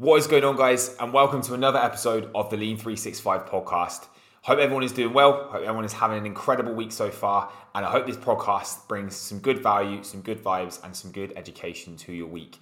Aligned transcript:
What 0.00 0.16
is 0.16 0.26
going 0.26 0.44
on, 0.44 0.56
guys? 0.56 0.96
And 0.98 1.12
welcome 1.12 1.42
to 1.42 1.52
another 1.52 1.78
episode 1.78 2.30
of 2.34 2.48
the 2.48 2.56
Lean 2.56 2.78
365 2.78 3.44
podcast. 3.44 4.06
Hope 4.40 4.58
everyone 4.58 4.82
is 4.82 4.92
doing 4.92 5.12
well. 5.12 5.50
Hope 5.50 5.60
everyone 5.60 5.84
is 5.84 5.92
having 5.92 6.16
an 6.16 6.24
incredible 6.24 6.72
week 6.72 6.90
so 6.90 7.10
far. 7.10 7.52
And 7.74 7.84
I 7.84 7.90
hope 7.90 8.06
this 8.06 8.16
podcast 8.16 8.88
brings 8.88 9.14
some 9.14 9.40
good 9.40 9.62
value, 9.62 10.02
some 10.02 10.22
good 10.22 10.42
vibes, 10.42 10.82
and 10.82 10.96
some 10.96 11.12
good 11.12 11.34
education 11.36 11.98
to 11.98 12.14
your 12.14 12.28
week 12.28 12.56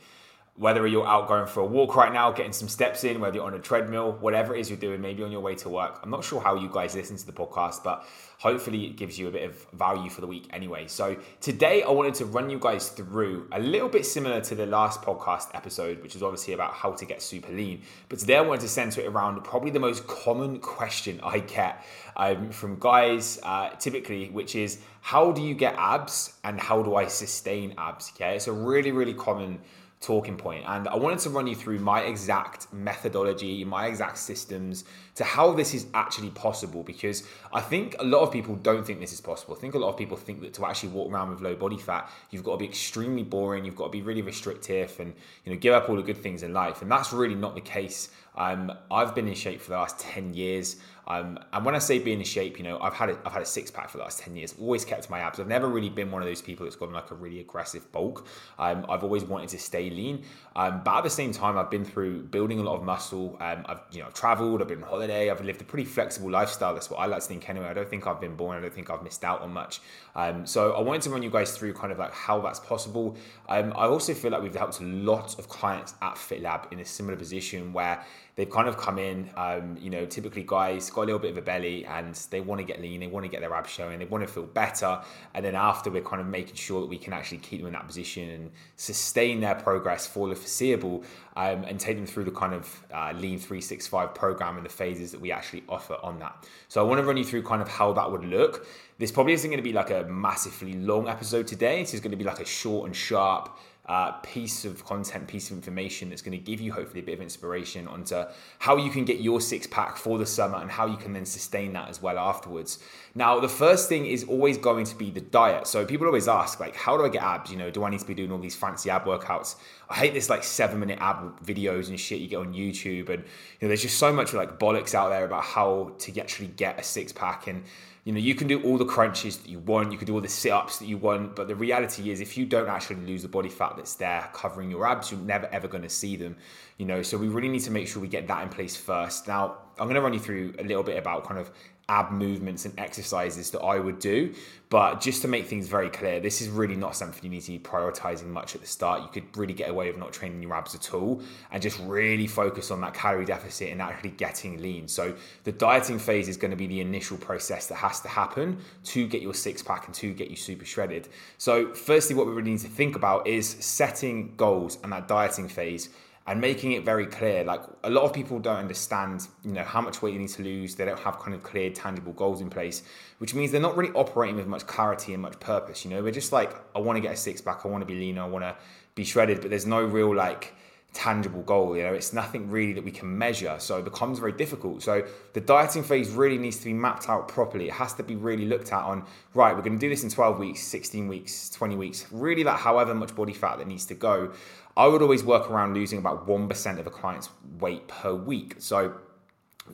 whether 0.58 0.84
you're 0.88 1.06
out 1.06 1.28
going 1.28 1.46
for 1.46 1.60
a 1.60 1.64
walk 1.64 1.94
right 1.94 2.12
now, 2.12 2.32
getting 2.32 2.52
some 2.52 2.68
steps 2.68 3.04
in, 3.04 3.20
whether 3.20 3.36
you're 3.36 3.46
on 3.46 3.54
a 3.54 3.60
treadmill, 3.60 4.12
whatever 4.20 4.56
it 4.56 4.60
is 4.60 4.68
you're 4.68 4.78
doing, 4.78 5.00
maybe 5.00 5.22
on 5.22 5.30
your 5.30 5.40
way 5.40 5.54
to 5.54 5.68
work. 5.68 6.00
I'm 6.02 6.10
not 6.10 6.24
sure 6.24 6.40
how 6.40 6.56
you 6.56 6.68
guys 6.68 6.96
listen 6.96 7.16
to 7.16 7.26
the 7.26 7.32
podcast, 7.32 7.84
but 7.84 8.04
hopefully 8.38 8.86
it 8.86 8.96
gives 8.96 9.16
you 9.16 9.28
a 9.28 9.30
bit 9.30 9.48
of 9.48 9.54
value 9.72 10.10
for 10.10 10.20
the 10.20 10.26
week 10.26 10.48
anyway. 10.52 10.88
So 10.88 11.16
today 11.40 11.84
I 11.84 11.90
wanted 11.90 12.14
to 12.14 12.24
run 12.24 12.50
you 12.50 12.58
guys 12.58 12.88
through 12.88 13.46
a 13.52 13.60
little 13.60 13.88
bit 13.88 14.04
similar 14.04 14.40
to 14.40 14.56
the 14.56 14.66
last 14.66 15.00
podcast 15.00 15.54
episode, 15.54 16.02
which 16.02 16.16
is 16.16 16.24
obviously 16.24 16.54
about 16.54 16.74
how 16.74 16.90
to 16.90 17.04
get 17.04 17.22
super 17.22 17.52
lean. 17.52 17.82
But 18.08 18.18
today 18.18 18.38
I 18.38 18.40
wanted 18.40 18.62
to 18.62 18.68
center 18.68 19.00
it 19.00 19.06
around 19.06 19.40
probably 19.44 19.70
the 19.70 19.78
most 19.78 20.08
common 20.08 20.58
question 20.58 21.20
I 21.22 21.38
get 21.38 21.84
um, 22.16 22.50
from 22.50 22.80
guys 22.80 23.38
uh, 23.44 23.70
typically, 23.78 24.30
which 24.30 24.56
is 24.56 24.80
how 25.02 25.30
do 25.30 25.40
you 25.40 25.54
get 25.54 25.76
abs 25.78 26.34
and 26.42 26.58
how 26.58 26.82
do 26.82 26.96
I 26.96 27.06
sustain 27.06 27.74
abs? 27.78 28.10
Okay, 28.16 28.34
it's 28.34 28.48
a 28.48 28.52
really, 28.52 28.90
really 28.90 29.14
common 29.14 29.60
talking 30.00 30.36
point. 30.36 30.64
And 30.66 30.86
I 30.86 30.96
wanted 30.96 31.18
to 31.20 31.30
run 31.30 31.46
you 31.46 31.56
through 31.56 31.80
my 31.80 32.02
exact 32.02 32.72
methodology, 32.72 33.64
my 33.64 33.86
exact 33.86 34.18
systems 34.18 34.84
to 35.16 35.24
how 35.24 35.52
this 35.52 35.74
is 35.74 35.86
actually 35.92 36.30
possible 36.30 36.84
because 36.84 37.24
I 37.52 37.60
think 37.60 37.96
a 37.98 38.04
lot 38.04 38.20
of 38.20 38.30
people 38.30 38.54
don't 38.54 38.86
think 38.86 39.00
this 39.00 39.12
is 39.12 39.20
possible. 39.20 39.56
I 39.56 39.58
think 39.58 39.74
a 39.74 39.78
lot 39.78 39.88
of 39.88 39.96
people 39.96 40.16
think 40.16 40.40
that 40.42 40.54
to 40.54 40.66
actually 40.66 40.90
walk 40.90 41.10
around 41.10 41.30
with 41.30 41.40
low 41.40 41.56
body 41.56 41.78
fat, 41.78 42.08
you've 42.30 42.44
got 42.44 42.52
to 42.52 42.58
be 42.58 42.66
extremely 42.66 43.24
boring, 43.24 43.64
you've 43.64 43.76
got 43.76 43.86
to 43.86 43.90
be 43.90 44.02
really 44.02 44.22
restrictive 44.22 44.94
and 45.00 45.14
you 45.44 45.52
know 45.52 45.58
give 45.58 45.74
up 45.74 45.88
all 45.88 45.96
the 45.96 46.02
good 46.02 46.18
things 46.18 46.44
in 46.44 46.52
life. 46.52 46.80
And 46.80 46.90
that's 46.90 47.12
really 47.12 47.34
not 47.34 47.56
the 47.56 47.60
case. 47.60 48.10
Um, 48.36 48.72
I've 48.92 49.16
been 49.16 49.26
in 49.26 49.34
shape 49.34 49.60
for 49.60 49.70
the 49.70 49.78
last 49.78 49.98
10 49.98 50.32
years. 50.32 50.76
Um, 51.08 51.38
and 51.54 51.64
when 51.64 51.74
I 51.74 51.78
say 51.78 51.98
being 51.98 52.18
in 52.18 52.24
shape, 52.24 52.58
you 52.58 52.64
know, 52.64 52.78
I've 52.80 52.92
had 52.92 53.08
a, 53.08 53.18
I've 53.24 53.32
had 53.32 53.42
a 53.42 53.46
six 53.46 53.70
pack 53.70 53.88
for 53.88 53.96
the 53.96 54.04
last 54.04 54.20
10 54.20 54.36
years, 54.36 54.52
I've 54.52 54.60
always 54.60 54.84
kept 54.84 55.08
my 55.08 55.20
abs. 55.20 55.40
I've 55.40 55.48
never 55.48 55.66
really 55.66 55.88
been 55.88 56.10
one 56.10 56.20
of 56.20 56.28
those 56.28 56.42
people 56.42 56.64
that's 56.64 56.76
gone 56.76 56.92
like 56.92 57.10
a 57.10 57.14
really 57.14 57.40
aggressive 57.40 57.90
bulk. 57.92 58.26
Um, 58.58 58.84
I've 58.88 59.02
always 59.02 59.24
wanted 59.24 59.48
to 59.50 59.58
stay 59.58 59.88
lean. 59.88 60.24
Um, 60.54 60.82
but 60.84 60.98
at 60.98 61.04
the 61.04 61.10
same 61.10 61.32
time, 61.32 61.56
I've 61.56 61.70
been 61.70 61.84
through 61.84 62.24
building 62.24 62.58
a 62.58 62.62
lot 62.62 62.76
of 62.76 62.84
muscle. 62.84 63.36
Um, 63.40 63.64
I've, 63.66 63.80
you 63.90 64.02
know, 64.02 64.10
traveled, 64.12 64.60
I've 64.60 64.68
been 64.68 64.82
on 64.82 64.88
holiday, 64.88 65.30
I've 65.30 65.42
lived 65.42 65.62
a 65.62 65.64
pretty 65.64 65.86
flexible 65.86 66.30
lifestyle. 66.30 66.74
That's 66.74 66.90
what 66.90 66.98
I 66.98 67.06
like 67.06 67.22
to 67.22 67.28
think 67.28 67.48
anyway. 67.48 67.68
I 67.68 67.74
don't 67.74 67.88
think 67.88 68.06
I've 68.06 68.20
been 68.20 68.36
born. 68.36 68.58
I 68.58 68.60
don't 68.60 68.74
think 68.74 68.90
I've 68.90 69.02
missed 69.02 69.24
out 69.24 69.40
on 69.40 69.52
much. 69.52 69.80
Um, 70.14 70.44
so 70.44 70.72
I 70.72 70.80
wanted 70.80 71.02
to 71.02 71.10
run 71.10 71.22
you 71.22 71.30
guys 71.30 71.56
through 71.56 71.72
kind 71.72 71.90
of 71.92 71.98
like 71.98 72.12
how 72.12 72.40
that's 72.40 72.60
possible. 72.60 73.16
Um, 73.48 73.72
I 73.76 73.86
also 73.86 74.12
feel 74.12 74.30
like 74.32 74.42
we've 74.42 74.54
helped 74.54 74.80
a 74.80 74.84
lot 74.84 75.38
of 75.38 75.48
clients 75.48 75.94
at 76.02 76.16
FitLab 76.16 76.70
in 76.72 76.80
a 76.80 76.84
similar 76.84 77.16
position 77.16 77.72
where 77.72 78.04
they've 78.38 78.48
kind 78.48 78.68
of 78.68 78.76
come 78.76 79.00
in, 79.00 79.28
um, 79.36 79.76
you 79.80 79.90
know, 79.90 80.06
typically 80.06 80.44
guys 80.46 80.88
got 80.90 81.02
a 81.02 81.06
little 81.06 81.18
bit 81.18 81.32
of 81.32 81.38
a 81.38 81.42
belly 81.42 81.84
and 81.84 82.14
they 82.30 82.40
want 82.40 82.60
to 82.60 82.64
get 82.64 82.80
lean, 82.80 83.00
they 83.00 83.08
want 83.08 83.24
to 83.24 83.28
get 83.28 83.40
their 83.40 83.52
abs 83.52 83.68
showing, 83.68 83.98
they 83.98 84.04
want 84.04 84.24
to 84.24 84.32
feel 84.32 84.44
better. 84.44 85.02
And 85.34 85.44
then 85.44 85.56
after, 85.56 85.90
we're 85.90 86.02
kind 86.02 86.22
of 86.22 86.28
making 86.28 86.54
sure 86.54 86.80
that 86.80 86.86
we 86.86 86.98
can 86.98 87.12
actually 87.12 87.38
keep 87.38 87.58
them 87.58 87.66
in 87.66 87.72
that 87.72 87.88
position 87.88 88.30
and 88.30 88.50
sustain 88.76 89.40
their 89.40 89.56
progress 89.56 90.06
for 90.06 90.28
the 90.28 90.36
foreseeable 90.36 91.02
um, 91.34 91.64
and 91.64 91.80
take 91.80 91.96
them 91.96 92.06
through 92.06 92.24
the 92.24 92.30
kind 92.30 92.54
of 92.54 92.84
uh, 92.94 93.12
Lean 93.16 93.40
365 93.40 94.14
program 94.14 94.56
and 94.56 94.64
the 94.64 94.70
phases 94.70 95.10
that 95.10 95.20
we 95.20 95.32
actually 95.32 95.64
offer 95.68 95.96
on 96.04 96.20
that. 96.20 96.46
So 96.68 96.80
I 96.80 96.88
want 96.88 97.00
to 97.00 97.06
run 97.06 97.16
you 97.16 97.24
through 97.24 97.42
kind 97.42 97.60
of 97.60 97.66
how 97.66 97.92
that 97.94 98.08
would 98.08 98.24
look. 98.24 98.68
This 98.98 99.10
probably 99.10 99.32
isn't 99.32 99.50
going 99.50 99.58
to 99.58 99.64
be 99.64 99.72
like 99.72 99.90
a 99.90 100.04
massively 100.04 100.74
long 100.74 101.08
episode 101.08 101.48
today. 101.48 101.80
This 101.80 101.94
is 101.94 102.00
going 102.00 102.12
to 102.12 102.16
be 102.16 102.24
like 102.24 102.38
a 102.38 102.44
short 102.44 102.86
and 102.86 102.94
sharp 102.94 103.58
uh, 103.88 104.12
piece 104.22 104.66
of 104.66 104.84
content, 104.84 105.26
piece 105.26 105.50
of 105.50 105.56
information 105.56 106.10
that's 106.10 106.20
going 106.20 106.36
to 106.36 106.44
give 106.44 106.60
you 106.60 106.72
hopefully 106.72 107.00
a 107.00 107.02
bit 107.02 107.14
of 107.14 107.22
inspiration 107.22 107.88
onto 107.88 108.22
how 108.58 108.76
you 108.76 108.90
can 108.90 109.06
get 109.06 109.20
your 109.20 109.40
six 109.40 109.66
pack 109.66 109.96
for 109.96 110.18
the 110.18 110.26
summer 110.26 110.58
and 110.58 110.70
how 110.70 110.86
you 110.86 110.98
can 110.98 111.14
then 111.14 111.24
sustain 111.24 111.72
that 111.72 111.88
as 111.88 112.02
well 112.02 112.18
afterwards. 112.18 112.78
Now, 113.14 113.40
the 113.40 113.48
first 113.48 113.88
thing 113.88 114.04
is 114.04 114.24
always 114.24 114.58
going 114.58 114.84
to 114.84 114.94
be 114.94 115.10
the 115.10 115.22
diet. 115.22 115.66
So 115.66 115.86
people 115.86 116.06
always 116.06 116.28
ask, 116.28 116.60
like, 116.60 116.76
how 116.76 116.98
do 116.98 117.04
I 117.04 117.08
get 117.08 117.22
abs? 117.22 117.50
You 117.50 117.56
know, 117.56 117.70
do 117.70 117.82
I 117.82 117.88
need 117.88 118.00
to 118.00 118.06
be 118.06 118.14
doing 118.14 118.30
all 118.30 118.38
these 118.38 118.54
fancy 118.56 118.90
ab 118.90 119.04
workouts? 119.04 119.56
I 119.88 119.94
hate 119.94 120.12
this 120.12 120.28
like 120.28 120.44
seven 120.44 120.80
minute 120.80 120.98
ab 121.00 121.42
videos 121.42 121.88
and 121.88 121.98
shit 121.98 122.20
you 122.20 122.28
get 122.28 122.36
on 122.36 122.52
YouTube, 122.52 123.08
and 123.08 123.22
you 123.22 123.62
know, 123.62 123.68
there's 123.68 123.82
just 123.82 123.98
so 123.98 124.12
much 124.12 124.34
like 124.34 124.58
bollocks 124.58 124.94
out 124.94 125.08
there 125.08 125.24
about 125.24 125.44
how 125.44 125.94
to 125.98 126.20
actually 126.20 126.48
get 126.48 126.78
a 126.78 126.82
six 126.82 127.10
pack 127.10 127.46
and 127.46 127.64
you 128.08 128.14
know, 128.14 128.20
you 128.20 128.34
can 128.34 128.48
do 128.48 128.62
all 128.62 128.78
the 128.78 128.86
crunches 128.86 129.36
that 129.36 129.50
you 129.50 129.58
want, 129.58 129.92
you 129.92 129.98
can 129.98 130.06
do 130.06 130.14
all 130.14 130.22
the 130.22 130.30
sit 130.30 130.50
ups 130.50 130.78
that 130.78 130.86
you 130.86 130.96
want, 130.96 131.36
but 131.36 131.46
the 131.46 131.54
reality 131.54 132.10
is, 132.10 132.22
if 132.22 132.38
you 132.38 132.46
don't 132.46 132.66
actually 132.66 132.96
lose 133.04 133.20
the 133.20 133.28
body 133.28 133.50
fat 133.50 133.74
that's 133.76 133.96
there 133.96 134.30
covering 134.32 134.70
your 134.70 134.86
abs, 134.86 135.12
you're 135.12 135.20
never 135.20 135.46
ever 135.48 135.68
going 135.68 135.82
to 135.82 135.90
see 135.90 136.16
them. 136.16 136.34
You 136.78 136.86
know, 136.86 137.02
so 137.02 137.18
we 137.18 137.28
really 137.28 137.50
need 137.50 137.64
to 137.64 137.70
make 137.70 137.86
sure 137.86 138.00
we 138.00 138.08
get 138.08 138.26
that 138.28 138.42
in 138.42 138.48
place 138.48 138.78
first. 138.78 139.28
Now, 139.28 139.58
I'm 139.78 139.88
going 139.88 139.96
to 139.96 140.00
run 140.00 140.14
you 140.14 140.20
through 140.20 140.54
a 140.58 140.62
little 140.62 140.82
bit 140.82 140.96
about 140.96 141.24
kind 141.24 141.38
of 141.38 141.50
ab 141.88 142.12
movements 142.12 142.64
and 142.66 142.78
exercises 142.78 143.50
that 143.50 143.60
I 143.60 143.78
would 143.78 143.98
do. 143.98 144.34
But 144.70 145.00
just 145.00 145.22
to 145.22 145.28
make 145.28 145.46
things 145.46 145.66
very 145.66 145.88
clear, 145.88 146.20
this 146.20 146.42
is 146.42 146.48
really 146.48 146.76
not 146.76 146.94
something 146.94 147.24
you 147.24 147.30
need 147.30 147.40
to 147.42 147.52
be 147.52 147.58
prioritizing 147.58 148.26
much 148.26 148.54
at 148.54 148.60
the 148.60 148.66
start. 148.66 149.00
You 149.00 149.08
could 149.08 149.34
really 149.34 149.54
get 149.54 149.70
away 149.70 149.90
with 149.90 149.98
not 149.98 150.12
training 150.12 150.42
your 150.42 150.52
abs 150.52 150.74
at 150.74 150.92
all 150.92 151.22
and 151.50 151.62
just 151.62 151.78
really 151.80 152.26
focus 152.26 152.70
on 152.70 152.82
that 152.82 152.92
calorie 152.92 153.24
deficit 153.24 153.70
and 153.70 153.80
actually 153.80 154.10
getting 154.10 154.60
lean. 154.60 154.86
So 154.86 155.14
the 155.44 155.52
dieting 155.52 155.98
phase 155.98 156.28
is 156.28 156.36
going 156.36 156.50
to 156.50 156.56
be 156.56 156.66
the 156.66 156.80
initial 156.82 157.16
process 157.16 157.66
that 157.68 157.76
has 157.76 158.00
to 158.02 158.08
happen 158.08 158.58
to 158.84 159.06
get 159.08 159.22
your 159.22 159.32
six 159.32 159.62
pack 159.62 159.86
and 159.86 159.94
to 159.94 160.12
get 160.12 160.28
you 160.28 160.36
super 160.36 160.66
shredded. 160.66 161.08
So 161.38 161.72
firstly, 161.72 162.14
what 162.14 162.26
we 162.26 162.32
really 162.32 162.50
need 162.50 162.60
to 162.60 162.68
think 162.68 162.94
about 162.94 163.26
is 163.26 163.48
setting 163.48 164.34
goals 164.36 164.76
and 164.82 164.92
that 164.92 165.08
dieting 165.08 165.48
phase 165.48 165.88
and 166.28 166.42
making 166.42 166.72
it 166.72 166.84
very 166.84 167.06
clear. 167.06 167.42
Like 167.42 167.62
a 167.82 167.88
lot 167.88 168.04
of 168.04 168.12
people 168.12 168.38
don't 168.38 168.58
understand, 168.58 169.26
you 169.42 169.52
know, 169.52 169.64
how 169.64 169.80
much 169.80 170.02
weight 170.02 170.12
you 170.12 170.18
need 170.18 170.28
to 170.28 170.42
lose. 170.42 170.74
They 170.74 170.84
don't 170.84 170.98
have 170.98 171.18
kind 171.18 171.34
of 171.34 171.42
clear, 171.42 171.70
tangible 171.70 172.12
goals 172.12 172.42
in 172.42 172.50
place, 172.50 172.82
which 173.16 173.34
means 173.34 173.50
they're 173.50 173.62
not 173.62 173.78
really 173.78 173.92
operating 173.94 174.36
with 174.36 174.46
much 174.46 174.66
clarity 174.66 175.14
and 175.14 175.22
much 175.22 175.40
purpose. 175.40 175.86
You 175.86 175.90
know, 175.90 176.02
we're 176.02 176.12
just 176.12 176.30
like, 176.30 176.54
I 176.76 176.80
want 176.80 176.98
to 176.98 177.00
get 177.00 177.14
a 177.14 177.16
six 177.16 177.40
pack, 177.40 177.64
I 177.64 177.68
want 177.68 177.80
to 177.80 177.86
be 177.86 177.98
leaner, 177.98 178.22
I 178.22 178.26
want 178.26 178.44
to 178.44 178.54
be 178.94 179.04
shredded, 179.04 179.40
but 179.40 179.48
there's 179.48 179.64
no 179.64 179.82
real 179.82 180.14
like 180.14 180.52
tangible 180.92 181.42
goal. 181.42 181.76
You 181.76 181.84
know, 181.84 181.94
it's 181.94 182.12
nothing 182.12 182.50
really 182.50 182.72
that 182.72 182.84
we 182.84 182.90
can 182.90 183.16
measure. 183.16 183.56
So 183.58 183.78
it 183.78 183.84
becomes 183.84 184.18
very 184.18 184.32
difficult. 184.32 184.82
So 184.82 185.06
the 185.32 185.40
dieting 185.40 185.82
phase 185.82 186.10
really 186.10 186.38
needs 186.38 186.58
to 186.58 186.64
be 186.64 186.72
mapped 186.72 187.08
out 187.08 187.28
properly. 187.28 187.68
It 187.68 187.74
has 187.74 187.92
to 187.94 188.02
be 188.02 188.16
really 188.16 188.46
looked 188.46 188.72
at 188.72 188.82
on, 188.82 189.04
right, 189.34 189.54
we're 189.54 189.62
going 189.62 189.78
to 189.78 189.80
do 189.80 189.88
this 189.88 190.02
in 190.02 190.10
12 190.10 190.38
weeks, 190.38 190.62
16 190.62 191.06
weeks, 191.08 191.50
20 191.50 191.76
weeks, 191.76 192.06
really 192.10 192.42
that 192.44 192.58
however 192.58 192.94
much 192.94 193.14
body 193.14 193.34
fat 193.34 193.58
that 193.58 193.66
needs 193.68 193.86
to 193.86 193.94
go. 193.94 194.32
I 194.76 194.86
would 194.86 195.02
always 195.02 195.24
work 195.24 195.50
around 195.50 195.74
losing 195.74 195.98
about 195.98 196.26
1% 196.26 196.78
of 196.78 196.86
a 196.86 196.90
client's 196.90 197.28
weight 197.58 197.86
per 197.88 198.14
week. 198.14 198.56
So, 198.58 198.94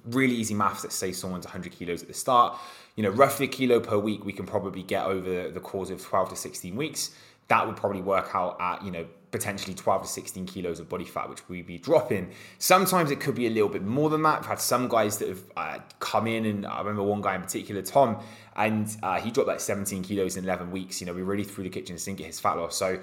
really 0.06 0.34
easy 0.34 0.54
maths. 0.54 0.82
Let's 0.82 0.96
say 0.96 1.12
someone's 1.12 1.44
100 1.44 1.72
kilos 1.72 2.02
at 2.02 2.08
the 2.08 2.14
start. 2.14 2.58
You 2.96 3.02
know, 3.02 3.10
roughly 3.10 3.46
a 3.46 3.48
kilo 3.48 3.81
per 3.81 3.98
week, 3.98 4.25
we 4.25 4.32
can 4.32 4.46
probably 4.46 4.82
get 4.82 5.04
over 5.04 5.50
the 5.50 5.60
course 5.60 5.91
of 5.91 6.02
12 6.02 6.31
to 6.31 6.36
16 6.36 6.75
weeks. 6.75 7.10
That 7.48 7.66
would 7.66 7.76
probably 7.76 8.00
work 8.00 8.31
out 8.34 8.56
at, 8.60 8.82
you 8.82 8.91
know, 8.91 9.06
potentially 9.34 9.75
12 9.75 10.03
to 10.03 10.09
16 10.09 10.47
kilos 10.47 10.78
of 10.78 10.89
body 10.89 11.05
fat, 11.05 11.28
which 11.28 11.49
we'd 11.49 11.67
be 11.67 11.77
dropping. 11.77 12.31
Sometimes 12.59 13.11
it 13.11 13.19
could 13.19 13.34
be 13.34 13.49
a 13.49 13.50
little 13.50 13.69
bit 13.69 13.83
more 13.83 14.09
than 14.09 14.22
that. 14.22 14.39
I've 14.39 14.47
had 14.47 14.61
some 14.61 14.87
guys 14.89 15.19
that 15.19 15.28
have 15.28 15.43
uh, 15.56 15.78
come 15.99 16.28
in, 16.28 16.47
and 16.47 16.65
I 16.65 16.78
remember 16.78 17.03
one 17.03 17.21
guy 17.21 17.34
in 17.34 17.43
particular, 17.43 17.83
Tom, 17.83 18.23
and 18.55 18.97
uh, 19.03 19.21
he 19.21 19.33
dropped 19.33 19.49
like 19.49 19.59
17 19.59 20.05
kilos 20.05 20.37
in 20.37 20.44
11 20.44 20.71
weeks. 20.71 21.00
You 21.00 21.09
know, 21.09 21.12
we 21.12 21.23
really 21.23 21.43
threw 21.43 21.65
the 21.65 21.71
kitchen 21.71 21.99
sink 21.99 22.21
at 22.21 22.27
his 22.27 22.39
fat 22.39 22.56
loss. 22.56 22.77
So, 22.77 23.00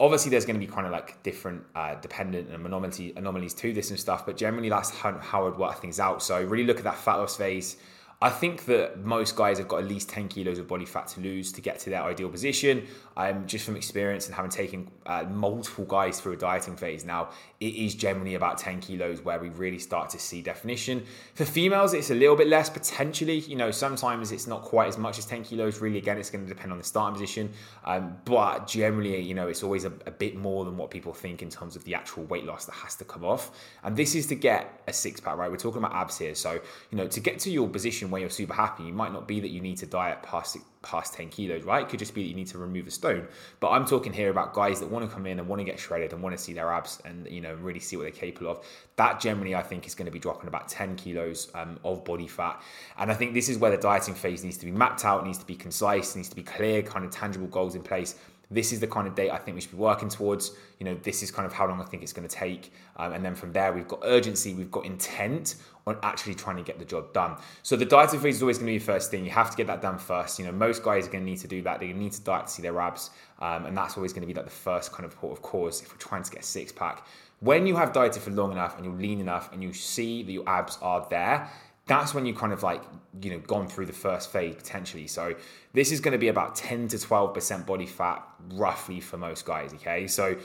obviously 0.00 0.30
there's 0.30 0.44
going 0.44 0.58
to 0.58 0.64
be 0.64 0.72
kind 0.72 0.86
of 0.86 0.92
like 0.92 1.20
different 1.24 1.60
uh, 1.74 1.96
dependent 1.96 2.48
and 2.48 2.64
anomaly, 2.64 3.12
anomalies 3.16 3.52
to 3.52 3.72
this 3.72 3.90
and 3.90 3.98
stuff 3.98 4.24
but 4.24 4.36
generally 4.36 4.68
that's 4.68 4.90
how, 4.90 5.12
how 5.18 5.42
i 5.42 5.44
would 5.48 5.58
work 5.58 5.80
things 5.80 5.98
out 5.98 6.22
so 6.22 6.40
really 6.44 6.62
look 6.62 6.78
at 6.78 6.84
that 6.84 6.96
fat 6.96 7.16
loss 7.16 7.36
phase 7.36 7.78
I 8.20 8.30
think 8.30 8.64
that 8.64 9.04
most 9.04 9.36
guys 9.36 9.58
have 9.58 9.68
got 9.68 9.78
at 9.78 9.88
least 9.88 10.08
10 10.08 10.26
kilos 10.26 10.58
of 10.58 10.66
body 10.66 10.84
fat 10.84 11.06
to 11.08 11.20
lose 11.20 11.52
to 11.52 11.60
get 11.60 11.78
to 11.80 11.90
their 11.90 12.02
ideal 12.02 12.28
position. 12.28 12.84
Um, 13.16 13.46
just 13.46 13.64
from 13.64 13.76
experience 13.76 14.26
and 14.26 14.34
having 14.34 14.50
taken 14.50 14.90
uh, 15.06 15.24
multiple 15.30 15.84
guys 15.84 16.20
through 16.20 16.32
a 16.32 16.36
dieting 16.36 16.76
phase 16.76 17.04
now, 17.04 17.30
it 17.60 17.74
is 17.74 17.94
generally 17.94 18.34
about 18.34 18.58
10 18.58 18.80
kilos 18.80 19.20
where 19.20 19.38
we 19.38 19.50
really 19.50 19.78
start 19.78 20.10
to 20.10 20.18
see 20.18 20.42
definition. 20.42 21.04
For 21.34 21.44
females, 21.44 21.94
it's 21.94 22.10
a 22.10 22.14
little 22.14 22.34
bit 22.34 22.48
less 22.48 22.68
potentially. 22.68 23.38
You 23.38 23.54
know, 23.54 23.70
sometimes 23.70 24.32
it's 24.32 24.48
not 24.48 24.62
quite 24.62 24.88
as 24.88 24.98
much 24.98 25.18
as 25.18 25.26
10 25.26 25.44
kilos. 25.44 25.80
Really, 25.80 25.98
again, 25.98 26.18
it's 26.18 26.30
going 26.30 26.44
to 26.44 26.52
depend 26.52 26.72
on 26.72 26.78
the 26.78 26.84
starting 26.84 27.14
position. 27.14 27.50
Um, 27.84 28.16
but 28.24 28.66
generally, 28.66 29.20
you 29.20 29.34
know, 29.34 29.46
it's 29.46 29.62
always 29.62 29.84
a, 29.84 29.92
a 30.06 30.10
bit 30.10 30.34
more 30.34 30.64
than 30.64 30.76
what 30.76 30.90
people 30.90 31.12
think 31.12 31.40
in 31.40 31.50
terms 31.50 31.76
of 31.76 31.84
the 31.84 31.94
actual 31.94 32.24
weight 32.24 32.44
loss 32.44 32.66
that 32.66 32.74
has 32.74 32.96
to 32.96 33.04
come 33.04 33.24
off. 33.24 33.52
And 33.84 33.96
this 33.96 34.16
is 34.16 34.26
to 34.26 34.34
get 34.34 34.82
a 34.88 34.92
six 34.92 35.20
pack, 35.20 35.36
right? 35.36 35.48
We're 35.50 35.56
talking 35.56 35.78
about 35.78 35.94
abs 35.94 36.18
here. 36.18 36.34
So, 36.34 36.60
you 36.90 36.98
know, 36.98 37.06
to 37.06 37.20
get 37.20 37.38
to 37.40 37.50
your 37.50 37.68
position 37.68 38.07
position 38.08 38.10
where 38.10 38.20
you're 38.20 38.30
super 38.30 38.54
happy. 38.54 38.88
It 38.88 38.94
might 38.94 39.12
not 39.12 39.26
be 39.26 39.40
that 39.40 39.48
you 39.48 39.60
need 39.60 39.78
to 39.78 39.86
diet 39.86 40.22
past 40.22 40.56
past 40.80 41.14
10 41.14 41.28
kilos, 41.30 41.64
right? 41.64 41.82
It 41.82 41.88
could 41.88 41.98
just 41.98 42.14
be 42.14 42.22
that 42.22 42.28
you 42.28 42.34
need 42.34 42.46
to 42.48 42.58
remove 42.58 42.86
a 42.86 42.90
stone. 42.90 43.26
But 43.58 43.70
I'm 43.70 43.84
talking 43.84 44.12
here 44.12 44.30
about 44.30 44.54
guys 44.54 44.78
that 44.80 44.88
want 44.88 45.08
to 45.08 45.12
come 45.12 45.26
in 45.26 45.38
and 45.38 45.48
want 45.48 45.58
to 45.58 45.64
get 45.64 45.78
shredded 45.78 46.12
and 46.12 46.22
want 46.22 46.36
to 46.36 46.42
see 46.42 46.52
their 46.52 46.72
abs 46.72 47.02
and 47.04 47.26
you 47.28 47.40
know 47.40 47.54
really 47.54 47.80
see 47.80 47.96
what 47.96 48.04
they're 48.04 48.12
capable 48.12 48.50
of. 48.50 48.64
That 48.96 49.20
generally 49.20 49.54
I 49.54 49.62
think 49.62 49.86
is 49.86 49.94
going 49.94 50.06
to 50.06 50.12
be 50.12 50.20
dropping 50.20 50.48
about 50.48 50.68
10 50.68 50.96
kilos 50.96 51.50
um, 51.54 51.78
of 51.84 52.04
body 52.04 52.28
fat. 52.28 52.62
And 52.96 53.10
I 53.10 53.14
think 53.14 53.34
this 53.34 53.48
is 53.48 53.58
where 53.58 53.70
the 53.70 53.76
dieting 53.76 54.14
phase 54.14 54.44
needs 54.44 54.58
to 54.58 54.66
be 54.66 54.72
mapped 54.72 55.04
out, 55.04 55.26
needs 55.26 55.38
to 55.38 55.46
be 55.46 55.56
concise, 55.56 56.14
needs 56.16 56.28
to 56.28 56.36
be 56.36 56.42
clear, 56.42 56.82
kind 56.82 57.04
of 57.04 57.10
tangible 57.10 57.48
goals 57.48 57.74
in 57.74 57.82
place 57.82 58.14
this 58.50 58.72
is 58.72 58.80
the 58.80 58.86
kind 58.86 59.06
of 59.06 59.14
date 59.14 59.30
I 59.30 59.36
think 59.36 59.54
we 59.54 59.60
should 59.60 59.72
be 59.72 59.76
working 59.76 60.08
towards. 60.08 60.52
You 60.78 60.86
know, 60.86 60.94
this 61.02 61.22
is 61.22 61.30
kind 61.30 61.44
of 61.44 61.52
how 61.52 61.66
long 61.66 61.80
I 61.80 61.84
think 61.84 62.02
it's 62.02 62.12
going 62.12 62.26
to 62.26 62.34
take. 62.34 62.72
Um, 62.96 63.12
and 63.12 63.24
then 63.24 63.34
from 63.34 63.52
there, 63.52 63.72
we've 63.72 63.88
got 63.88 64.00
urgency, 64.04 64.54
we've 64.54 64.70
got 64.70 64.86
intent 64.86 65.56
on 65.86 65.98
actually 66.02 66.34
trying 66.34 66.56
to 66.56 66.62
get 66.62 66.78
the 66.78 66.84
job 66.84 67.12
done. 67.12 67.36
So 67.62 67.76
the 67.76 67.84
dieting 67.84 68.20
phase 68.20 68.36
is 68.36 68.42
always 68.42 68.58
going 68.58 68.66
to 68.66 68.72
be 68.72 68.78
the 68.78 68.84
first 68.84 69.10
thing. 69.10 69.24
You 69.24 69.30
have 69.30 69.50
to 69.50 69.56
get 69.56 69.66
that 69.66 69.82
done 69.82 69.98
first. 69.98 70.38
You 70.38 70.46
know, 70.46 70.52
most 70.52 70.82
guys 70.82 71.06
are 71.06 71.10
going 71.10 71.24
to 71.24 71.30
need 71.30 71.40
to 71.40 71.48
do 71.48 71.62
that. 71.62 71.80
To 71.80 71.86
need 71.86 72.12
to 72.12 72.22
diet 72.22 72.46
to 72.46 72.52
see 72.52 72.62
their 72.62 72.78
abs. 72.80 73.10
Um, 73.40 73.66
and 73.66 73.76
that's 73.76 73.96
always 73.96 74.12
going 74.12 74.22
to 74.22 74.26
be 74.26 74.34
like 74.34 74.46
the 74.46 74.50
first 74.50 74.92
kind 74.92 75.04
of 75.04 75.14
port 75.14 75.32
of 75.32 75.42
course 75.42 75.82
if 75.82 75.90
we're 75.92 75.98
trying 75.98 76.22
to 76.22 76.30
get 76.30 76.40
a 76.40 76.44
six 76.44 76.72
pack. 76.72 77.06
When 77.40 77.66
you 77.66 77.76
have 77.76 77.92
dieted 77.92 78.22
for 78.22 78.30
long 78.32 78.50
enough 78.50 78.76
and 78.76 78.84
you're 78.84 78.94
lean 78.94 79.20
enough 79.20 79.52
and 79.52 79.62
you 79.62 79.72
see 79.72 80.24
that 80.24 80.32
your 80.32 80.48
abs 80.48 80.76
are 80.82 81.06
there, 81.08 81.48
that's 81.88 82.14
when 82.14 82.26
you 82.26 82.34
kind 82.34 82.52
of 82.52 82.62
like 82.62 82.82
you 83.20 83.30
know 83.30 83.38
gone 83.40 83.66
through 83.66 83.86
the 83.86 83.92
first 83.92 84.30
phase 84.30 84.54
potentially. 84.54 85.08
So 85.08 85.34
this 85.72 85.90
is 85.90 86.00
going 86.00 86.12
to 86.12 86.18
be 86.18 86.28
about 86.28 86.54
10 86.54 86.88
to 86.88 86.96
12% 86.96 87.66
body 87.66 87.86
fat 87.86 88.22
roughly 88.52 89.00
for 89.00 89.16
most 89.16 89.44
guys 89.44 89.72
okay? 89.74 90.06
So 90.06 90.36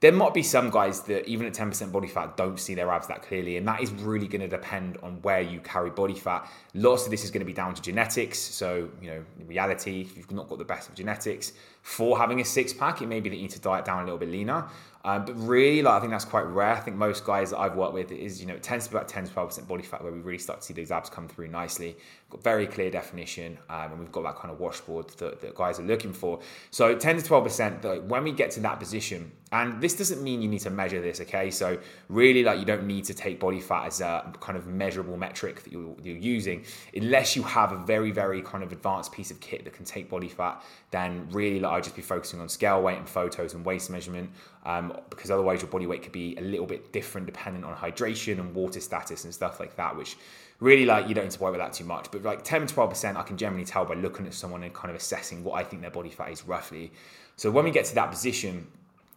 there 0.00 0.12
might 0.12 0.34
be 0.34 0.42
some 0.42 0.68
guys 0.70 1.02
that 1.02 1.28
even 1.28 1.46
at 1.46 1.54
10% 1.54 1.92
body 1.92 2.08
fat 2.08 2.36
don't 2.36 2.58
see 2.58 2.74
their 2.74 2.90
abs 2.90 3.06
that 3.06 3.22
clearly 3.22 3.56
and 3.56 3.68
that 3.68 3.80
is 3.80 3.92
really 3.92 4.26
going 4.26 4.40
to 4.40 4.48
depend 4.48 4.98
on 5.02 5.22
where 5.22 5.40
you 5.40 5.60
carry 5.60 5.90
body 5.90 6.14
fat. 6.14 6.50
Lots 6.74 7.04
of 7.04 7.10
this 7.10 7.22
is 7.22 7.30
going 7.30 7.40
to 7.40 7.46
be 7.46 7.52
down 7.52 7.74
to 7.74 7.82
genetics. 7.82 8.38
So 8.38 8.88
you 9.00 9.10
know 9.10 9.24
in 9.38 9.46
reality 9.46 10.00
if 10.00 10.16
you've 10.16 10.30
not 10.30 10.48
got 10.48 10.58
the 10.58 10.64
best 10.64 10.88
of 10.88 10.94
genetics 10.94 11.52
for 11.82 12.16
having 12.16 12.40
a 12.40 12.44
six 12.44 12.72
pack 12.72 13.02
it 13.02 13.06
may 13.06 13.20
be 13.20 13.28
that 13.28 13.36
you 13.36 13.42
need 13.42 13.50
to 13.50 13.60
diet 13.60 13.84
down 13.84 14.02
a 14.02 14.04
little 14.04 14.18
bit 14.18 14.30
leaner 14.30 14.66
um, 15.04 15.24
but 15.24 15.34
really, 15.34 15.82
like, 15.82 15.94
I 15.94 16.00
think 16.00 16.12
that's 16.12 16.24
quite 16.24 16.46
rare. 16.46 16.72
I 16.72 16.80
think 16.80 16.96
most 16.96 17.24
guys 17.24 17.50
that 17.50 17.58
I've 17.58 17.74
worked 17.74 17.94
with 17.94 18.12
is, 18.12 18.40
you 18.40 18.46
know, 18.46 18.54
it 18.54 18.62
tends 18.62 18.86
to 18.86 18.90
be 18.92 18.96
about 18.96 19.08
10 19.08 19.26
to 19.26 19.32
12% 19.32 19.66
body 19.66 19.82
fat 19.82 20.02
where 20.02 20.12
we 20.12 20.20
really 20.20 20.38
start 20.38 20.60
to 20.60 20.66
see 20.66 20.74
those 20.74 20.92
abs 20.92 21.10
come 21.10 21.26
through 21.26 21.48
nicely. 21.48 21.96
Very 22.42 22.66
clear 22.66 22.90
definition, 22.90 23.58
um, 23.68 23.92
and 23.92 23.98
we've 23.98 24.12
got 24.12 24.22
that 24.24 24.36
kind 24.36 24.52
of 24.52 24.60
washboard 24.60 25.08
that, 25.18 25.40
that 25.40 25.54
guys 25.54 25.78
are 25.78 25.84
looking 25.84 26.12
for. 26.12 26.40
So 26.70 26.94
10 26.94 27.18
to 27.18 27.22
12%, 27.22 27.84
like, 27.84 28.06
when 28.06 28.24
we 28.24 28.32
get 28.32 28.50
to 28.52 28.60
that 28.60 28.78
position, 28.78 29.32
and 29.52 29.82
this 29.82 29.94
doesn't 29.94 30.22
mean 30.22 30.40
you 30.40 30.48
need 30.48 30.60
to 30.60 30.70
measure 30.70 31.02
this, 31.02 31.20
okay? 31.20 31.50
So 31.50 31.78
really, 32.08 32.42
like, 32.42 32.58
you 32.58 32.64
don't 32.64 32.86
need 32.86 33.04
to 33.04 33.14
take 33.14 33.38
body 33.38 33.60
fat 33.60 33.86
as 33.86 34.00
a 34.00 34.32
kind 34.40 34.56
of 34.56 34.66
measurable 34.66 35.16
metric 35.16 35.62
that 35.62 35.72
you're, 35.72 35.94
you're 36.02 36.16
using, 36.16 36.64
unless 36.94 37.36
you 37.36 37.42
have 37.42 37.72
a 37.72 37.76
very, 37.76 38.10
very 38.10 38.40
kind 38.40 38.64
of 38.64 38.72
advanced 38.72 39.12
piece 39.12 39.30
of 39.30 39.40
kit 39.40 39.64
that 39.64 39.74
can 39.74 39.84
take 39.84 40.08
body 40.08 40.28
fat. 40.28 40.62
Then 40.90 41.28
really, 41.30 41.60
like, 41.60 41.72
I'd 41.72 41.84
just 41.84 41.96
be 41.96 42.02
focusing 42.02 42.40
on 42.40 42.48
scale 42.48 42.80
weight 42.82 42.96
and 42.96 43.08
photos 43.08 43.52
and 43.52 43.64
waist 43.64 43.90
measurement 43.90 44.30
um, 44.64 44.96
because 45.10 45.30
otherwise 45.30 45.60
your 45.60 45.70
body 45.70 45.86
weight 45.86 46.02
could 46.02 46.12
be 46.12 46.36
a 46.36 46.40
little 46.40 46.66
bit 46.66 46.92
different 46.92 47.26
depending 47.26 47.64
on 47.64 47.74
hydration 47.76 48.38
and 48.38 48.54
water 48.54 48.80
status 48.80 49.24
and 49.24 49.34
stuff 49.34 49.60
like 49.60 49.76
that, 49.76 49.96
which 49.96 50.16
really 50.62 50.86
like 50.86 51.08
you 51.08 51.14
don't 51.14 51.24
need 51.24 51.32
to 51.32 51.40
worry 51.40 51.54
about 51.54 51.72
that 51.72 51.76
too 51.76 51.84
much. 51.84 52.10
But 52.10 52.22
like 52.22 52.44
10 52.44 52.68
to 52.68 52.74
12%, 52.74 53.16
I 53.16 53.22
can 53.22 53.36
generally 53.36 53.64
tell 53.64 53.84
by 53.84 53.94
looking 53.94 54.26
at 54.26 54.32
someone 54.32 54.62
and 54.62 54.72
kind 54.72 54.90
of 54.90 54.96
assessing 54.96 55.42
what 55.42 55.54
I 55.54 55.64
think 55.64 55.82
their 55.82 55.90
body 55.90 56.08
fat 56.08 56.30
is 56.30 56.46
roughly. 56.46 56.92
So 57.36 57.50
when 57.50 57.64
we 57.64 57.72
get 57.72 57.84
to 57.86 57.94
that 57.96 58.10
position, 58.10 58.68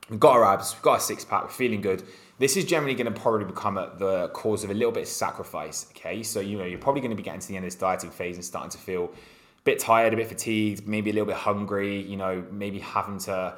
we've 0.10 0.20
got 0.20 0.34
our 0.34 0.44
abs, 0.44 0.74
we've 0.74 0.82
got 0.82 0.94
our 0.94 1.00
six 1.00 1.24
pack, 1.24 1.44
we're 1.44 1.50
feeling 1.50 1.82
good. 1.82 2.04
This 2.40 2.58
is 2.58 2.66
generally 2.66 2.96
going 2.96 3.14
to 3.14 3.18
probably 3.18 3.46
become 3.46 3.78
a, 3.78 3.92
the 3.98 4.30
cause 4.30 4.64
of 4.64 4.72
a 4.72 4.74
little 4.74 4.92
bit 4.92 5.04
of 5.04 5.08
sacrifice. 5.08 5.86
Okay, 5.92 6.24
so 6.24 6.40
you 6.40 6.58
know 6.58 6.66
you're 6.66 6.80
probably 6.80 7.02
going 7.02 7.12
to 7.12 7.16
be 7.16 7.24
getting 7.24 7.40
to 7.40 7.48
the 7.48 7.56
end 7.56 7.64
of 7.64 7.72
this 7.72 7.80
dieting 7.80 8.10
phase 8.10 8.36
and 8.36 8.44
starting 8.44 8.72
to 8.72 8.78
feel 8.80 9.06
a 9.06 9.64
bit 9.64 9.80
tired, 9.80 10.14
a 10.14 10.18
bit 10.18 10.28
fatigued, 10.28 10.88
maybe 10.88 11.12
a 11.12 11.14
little 11.14 11.28
bit 11.28 11.38
hungry. 11.38 12.02
You 12.02 12.18
know, 12.18 12.44
maybe 12.52 12.80
having 12.80 13.20
to 13.20 13.56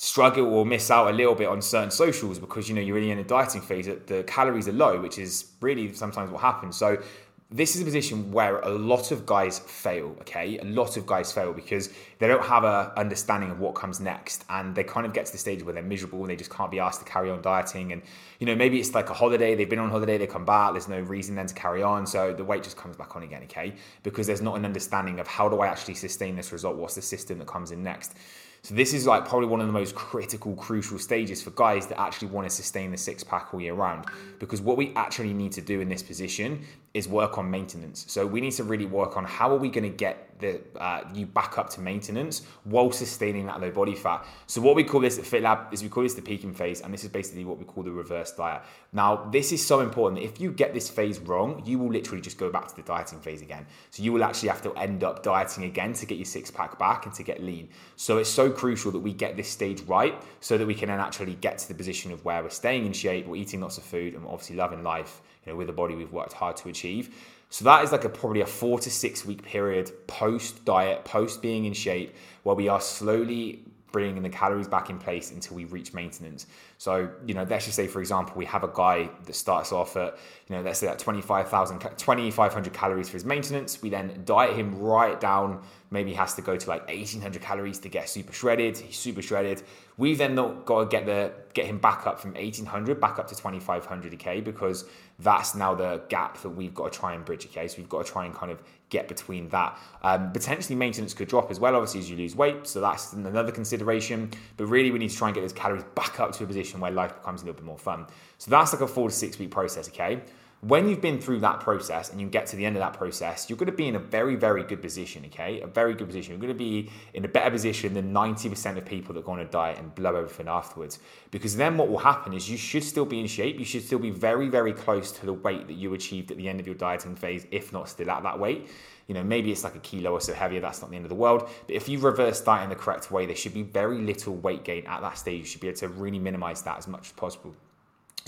struggle 0.00 0.46
or 0.54 0.64
miss 0.64 0.92
out 0.92 1.08
a 1.08 1.12
little 1.12 1.34
bit 1.34 1.48
on 1.48 1.60
certain 1.60 1.90
socials 1.90 2.38
because 2.38 2.68
you 2.68 2.74
know 2.76 2.80
you're 2.80 2.94
really 2.94 3.10
in 3.10 3.18
a 3.18 3.24
dieting 3.24 3.60
phase 3.60 3.86
that 3.86 4.06
the 4.06 4.22
calories 4.28 4.68
are 4.68 4.72
low 4.72 5.00
which 5.00 5.18
is 5.18 5.50
really 5.60 5.92
sometimes 5.92 6.30
what 6.30 6.40
happens. 6.40 6.76
So 6.76 7.02
this 7.50 7.74
is 7.74 7.82
a 7.82 7.84
position 7.84 8.30
where 8.30 8.60
a 8.60 8.68
lot 8.68 9.10
of 9.10 9.26
guys 9.26 9.58
fail 9.58 10.16
okay? 10.20 10.56
A 10.58 10.64
lot 10.64 10.96
of 10.96 11.04
guys 11.04 11.32
fail 11.32 11.52
because 11.52 11.90
they 12.20 12.28
don't 12.28 12.44
have 12.44 12.62
a 12.62 12.92
understanding 12.96 13.50
of 13.50 13.58
what 13.58 13.74
comes 13.74 13.98
next 13.98 14.44
and 14.48 14.72
they 14.72 14.84
kind 14.84 15.04
of 15.04 15.12
get 15.12 15.26
to 15.26 15.32
the 15.32 15.38
stage 15.38 15.64
where 15.64 15.74
they're 15.74 15.82
miserable 15.82 16.20
and 16.20 16.30
they 16.30 16.36
just 16.36 16.50
can't 16.50 16.70
be 16.70 16.78
asked 16.78 17.00
to 17.00 17.04
carry 17.04 17.28
on 17.28 17.42
dieting. 17.42 17.90
And 17.90 18.00
you 18.38 18.46
know 18.46 18.54
maybe 18.54 18.78
it's 18.78 18.94
like 18.94 19.10
a 19.10 19.14
holiday 19.14 19.56
they've 19.56 19.68
been 19.68 19.80
on 19.80 19.90
holiday 19.90 20.16
they 20.16 20.28
come 20.28 20.44
back 20.44 20.74
there's 20.74 20.86
no 20.86 21.00
reason 21.00 21.34
then 21.34 21.46
to 21.48 21.54
carry 21.54 21.82
on. 21.82 22.06
So 22.06 22.32
the 22.32 22.44
weight 22.44 22.62
just 22.62 22.76
comes 22.76 22.96
back 22.96 23.16
on 23.16 23.24
again 23.24 23.42
okay? 23.46 23.74
Because 24.04 24.28
there's 24.28 24.42
not 24.42 24.54
an 24.54 24.64
understanding 24.64 25.18
of 25.18 25.26
how 25.26 25.48
do 25.48 25.58
i 25.58 25.66
actually 25.66 25.94
sustain 25.94 26.36
this 26.36 26.52
result? 26.52 26.76
What's 26.76 26.94
the 26.94 27.02
system 27.02 27.38
that 27.38 27.48
comes 27.48 27.72
in 27.72 27.82
next 27.82 28.14
so 28.62 28.74
this 28.74 28.92
is 28.92 29.06
like 29.06 29.26
probably 29.26 29.48
one 29.48 29.60
of 29.60 29.66
the 29.66 29.72
most 29.72 29.94
critical, 29.94 30.54
crucial 30.56 30.98
stages 30.98 31.42
for 31.42 31.50
guys 31.50 31.86
that 31.86 32.00
actually 32.00 32.28
want 32.28 32.48
to 32.48 32.54
sustain 32.54 32.90
the 32.90 32.96
six 32.96 33.22
pack 33.22 33.54
all 33.54 33.60
year 33.60 33.74
round. 33.74 34.06
Because 34.38 34.60
what 34.60 34.76
we 34.76 34.92
actually 34.94 35.32
need 35.32 35.52
to 35.52 35.60
do 35.60 35.80
in 35.80 35.88
this 35.88 36.02
position 36.02 36.64
is 36.98 37.08
work 37.08 37.38
on 37.38 37.50
maintenance. 37.50 38.04
So 38.08 38.26
we 38.26 38.40
need 38.40 38.52
to 38.52 38.64
really 38.64 38.86
work 38.86 39.16
on 39.16 39.24
how 39.24 39.50
are 39.54 39.58
we 39.58 39.68
going 39.68 39.90
to 39.90 39.96
get 39.96 40.28
the 40.38 40.60
uh, 40.78 41.02
you 41.14 41.26
back 41.26 41.58
up 41.58 41.68
to 41.70 41.80
maintenance 41.80 42.42
while 42.64 42.92
sustaining 42.92 43.46
that 43.46 43.60
low 43.60 43.70
body 43.70 43.94
fat. 43.94 44.24
So 44.46 44.60
what 44.60 44.76
we 44.76 44.84
call 44.84 45.00
this 45.00 45.18
at 45.18 45.24
FitLab 45.24 45.72
is 45.72 45.82
we 45.82 45.88
call 45.88 46.02
this 46.02 46.14
the 46.14 46.22
peaking 46.22 46.54
phase, 46.54 46.80
and 46.80 46.92
this 46.92 47.02
is 47.04 47.10
basically 47.10 47.44
what 47.44 47.58
we 47.58 47.64
call 47.64 47.82
the 47.82 47.90
reverse 47.90 48.32
diet. 48.32 48.62
Now 48.92 49.28
this 49.30 49.52
is 49.52 49.64
so 49.64 49.80
important. 49.80 50.22
If 50.22 50.40
you 50.40 50.52
get 50.52 50.74
this 50.74 50.88
phase 50.88 51.18
wrong, 51.18 51.62
you 51.64 51.78
will 51.78 51.90
literally 51.90 52.20
just 52.20 52.38
go 52.38 52.50
back 52.50 52.68
to 52.68 52.76
the 52.76 52.82
dieting 52.82 53.20
phase 53.20 53.42
again. 53.42 53.66
So 53.90 54.02
you 54.02 54.12
will 54.12 54.24
actually 54.24 54.50
have 54.50 54.62
to 54.62 54.72
end 54.74 55.02
up 55.04 55.22
dieting 55.22 55.64
again 55.64 55.92
to 55.94 56.06
get 56.06 56.18
your 56.18 56.24
six 56.24 56.50
pack 56.50 56.78
back 56.78 57.06
and 57.06 57.14
to 57.14 57.22
get 57.22 57.42
lean. 57.42 57.68
So 57.96 58.18
it's 58.18 58.30
so 58.30 58.50
crucial 58.50 58.92
that 58.92 59.00
we 59.00 59.12
get 59.12 59.36
this 59.36 59.48
stage 59.48 59.82
right 59.82 60.14
so 60.40 60.56
that 60.58 60.66
we 60.66 60.74
can 60.74 60.88
then 60.88 61.00
actually 61.00 61.34
get 61.34 61.58
to 61.58 61.68
the 61.68 61.74
position 61.74 62.12
of 62.12 62.24
where 62.24 62.42
we're 62.42 62.50
staying 62.50 62.86
in 62.86 62.92
shape, 62.92 63.26
we're 63.26 63.36
eating 63.36 63.60
lots 63.60 63.78
of 63.78 63.84
food, 63.84 64.14
and 64.14 64.24
we're 64.24 64.32
obviously 64.32 64.56
loving 64.56 64.82
life. 64.82 65.20
You 65.48 65.54
know, 65.54 65.58
with 65.58 65.66
the 65.66 65.72
body 65.72 65.94
we've 65.94 66.12
worked 66.12 66.34
hard 66.34 66.58
to 66.58 66.68
achieve. 66.68 67.16
So 67.48 67.64
that 67.64 67.82
is 67.82 67.90
like 67.90 68.04
a 68.04 68.10
probably 68.10 68.42
a 68.42 68.46
four 68.46 68.78
to 68.80 68.90
six 68.90 69.24
week 69.24 69.42
period 69.42 69.90
post 70.06 70.62
diet, 70.66 71.06
post 71.06 71.40
being 71.40 71.64
in 71.64 71.72
shape, 71.72 72.14
where 72.42 72.54
we 72.54 72.68
are 72.68 72.82
slowly 72.82 73.60
bringing 73.90 74.22
the 74.22 74.28
calories 74.28 74.68
back 74.68 74.90
in 74.90 74.98
place 74.98 75.30
until 75.30 75.56
we 75.56 75.64
reach 75.64 75.94
maintenance. 75.94 76.46
So, 76.78 77.10
you 77.26 77.34
know, 77.34 77.42
let's 77.42 77.64
just 77.64 77.74
say, 77.74 77.88
for 77.88 77.98
example, 77.98 78.34
we 78.36 78.44
have 78.44 78.62
a 78.62 78.70
guy 78.72 79.10
that 79.26 79.34
starts 79.34 79.72
off 79.72 79.96
at, 79.96 80.16
you 80.48 80.54
know, 80.54 80.62
let's 80.62 80.78
say 80.78 80.86
at 80.86 81.00
25,000, 81.00 81.80
2,500 81.80 82.72
calories 82.72 83.08
for 83.08 83.14
his 83.14 83.24
maintenance. 83.24 83.82
We 83.82 83.90
then 83.90 84.22
diet 84.24 84.56
him 84.56 84.78
right 84.78 85.20
down. 85.20 85.60
Maybe 85.90 86.12
has 86.12 86.34
to 86.34 86.42
go 86.42 86.56
to 86.56 86.68
like 86.68 86.86
1,800 86.86 87.42
calories 87.42 87.80
to 87.80 87.88
get 87.88 88.08
super 88.08 88.32
shredded. 88.32 88.76
He's 88.76 88.96
super 88.96 89.22
shredded. 89.22 89.64
We've 89.96 90.18
then 90.18 90.36
got 90.36 90.84
to 90.84 90.86
get 90.86 91.06
the 91.06 91.32
get 91.52 91.66
him 91.66 91.78
back 91.78 92.06
up 92.06 92.20
from 92.20 92.34
1,800 92.34 93.00
back 93.00 93.18
up 93.18 93.26
to 93.26 93.34
2,500 93.34 94.14
okay 94.14 94.40
because 94.40 94.84
that's 95.18 95.56
now 95.56 95.74
the 95.74 96.00
gap 96.08 96.40
that 96.42 96.50
we've 96.50 96.74
got 96.74 96.92
to 96.92 96.98
try 96.98 97.14
and 97.14 97.24
bridge. 97.24 97.46
Okay, 97.46 97.66
so 97.66 97.78
we've 97.78 97.88
got 97.88 98.06
to 98.06 98.12
try 98.12 98.24
and 98.24 98.34
kind 98.34 98.52
of 98.52 98.62
get 98.90 99.08
between 99.08 99.48
that. 99.48 99.76
Um, 100.02 100.30
potentially, 100.30 100.76
maintenance 100.76 101.14
could 101.14 101.28
drop 101.28 101.50
as 101.50 101.58
well, 101.58 101.74
obviously, 101.74 102.00
as 102.00 102.10
you 102.10 102.16
lose 102.16 102.36
weight. 102.36 102.66
So 102.66 102.80
that's 102.80 103.12
another 103.12 103.50
consideration. 103.50 104.30
But 104.56 104.66
really, 104.66 104.92
we 104.92 104.98
need 105.00 105.10
to 105.10 105.16
try 105.16 105.28
and 105.28 105.34
get 105.34 105.40
those 105.40 105.52
calories 105.52 105.82
back 105.96 106.20
up 106.20 106.32
to 106.32 106.44
a 106.44 106.46
position 106.46 106.67
where 106.76 106.90
life 106.90 107.14
becomes 107.14 107.42
a 107.42 107.44
little 107.46 107.56
bit 107.56 107.64
more 107.64 107.78
fun. 107.78 108.06
So 108.38 108.50
that's 108.50 108.72
like 108.72 108.82
a 108.82 108.86
four 108.86 109.08
to 109.08 109.14
six 109.14 109.38
week 109.38 109.50
process. 109.50 109.88
Okay. 109.88 110.20
When 110.60 110.88
you've 110.88 111.00
been 111.00 111.20
through 111.20 111.38
that 111.40 111.60
process 111.60 112.10
and 112.10 112.20
you 112.20 112.26
get 112.26 112.46
to 112.46 112.56
the 112.56 112.66
end 112.66 112.74
of 112.74 112.80
that 112.80 112.94
process, 112.94 113.48
you're 113.48 113.56
going 113.56 113.70
to 113.70 113.76
be 113.76 113.86
in 113.86 113.94
a 113.94 114.00
very, 114.00 114.34
very 114.34 114.64
good 114.64 114.82
position, 114.82 115.24
okay? 115.26 115.60
A 115.60 115.68
very 115.68 115.94
good 115.94 116.08
position. 116.08 116.32
You're 116.32 116.40
going 116.40 116.52
to 116.52 116.58
be 116.58 116.90
in 117.14 117.24
a 117.24 117.28
better 117.28 117.52
position 117.52 117.94
than 117.94 118.12
90% 118.12 118.76
of 118.76 118.84
people 118.84 119.14
that 119.14 119.24
go 119.24 119.32
on 119.32 119.38
a 119.38 119.44
diet 119.44 119.78
and 119.78 119.94
blow 119.94 120.16
everything 120.16 120.48
afterwards. 120.48 120.98
Because 121.30 121.54
then 121.54 121.76
what 121.76 121.88
will 121.88 121.98
happen 121.98 122.32
is 122.32 122.50
you 122.50 122.56
should 122.56 122.82
still 122.82 123.04
be 123.04 123.20
in 123.20 123.28
shape. 123.28 123.56
You 123.56 123.64
should 123.64 123.84
still 123.84 124.00
be 124.00 124.10
very, 124.10 124.48
very 124.48 124.72
close 124.72 125.12
to 125.12 125.26
the 125.26 125.32
weight 125.32 125.68
that 125.68 125.74
you 125.74 125.94
achieved 125.94 126.32
at 126.32 126.36
the 126.36 126.48
end 126.48 126.58
of 126.58 126.66
your 126.66 126.74
dieting 126.74 127.14
phase, 127.14 127.46
if 127.52 127.72
not 127.72 127.88
still 127.88 128.10
at 128.10 128.24
that 128.24 128.40
weight. 128.40 128.68
You 129.06 129.14
know, 129.14 129.22
maybe 129.22 129.52
it's 129.52 129.62
like 129.62 129.76
a 129.76 129.80
kilo 129.80 130.10
or 130.10 130.20
so 130.20 130.34
heavier, 130.34 130.60
that's 130.60 130.82
not 130.82 130.90
the 130.90 130.96
end 130.96 131.04
of 131.04 131.08
the 131.08 131.14
world. 131.14 131.48
But 131.68 131.76
if 131.76 131.88
you 131.88 132.00
reverse 132.00 132.40
diet 132.40 132.64
in 132.64 132.70
the 132.70 132.74
correct 132.74 133.12
way, 133.12 133.26
there 133.26 133.36
should 133.36 133.54
be 133.54 133.62
very 133.62 133.98
little 133.98 134.34
weight 134.34 134.64
gain 134.64 134.86
at 134.88 135.02
that 135.02 135.18
stage. 135.18 135.38
You 135.38 135.44
should 135.44 135.60
be 135.60 135.68
able 135.68 135.78
to 135.78 135.88
really 135.88 136.18
minimize 136.18 136.62
that 136.62 136.78
as 136.78 136.88
much 136.88 137.06
as 137.06 137.12
possible. 137.12 137.54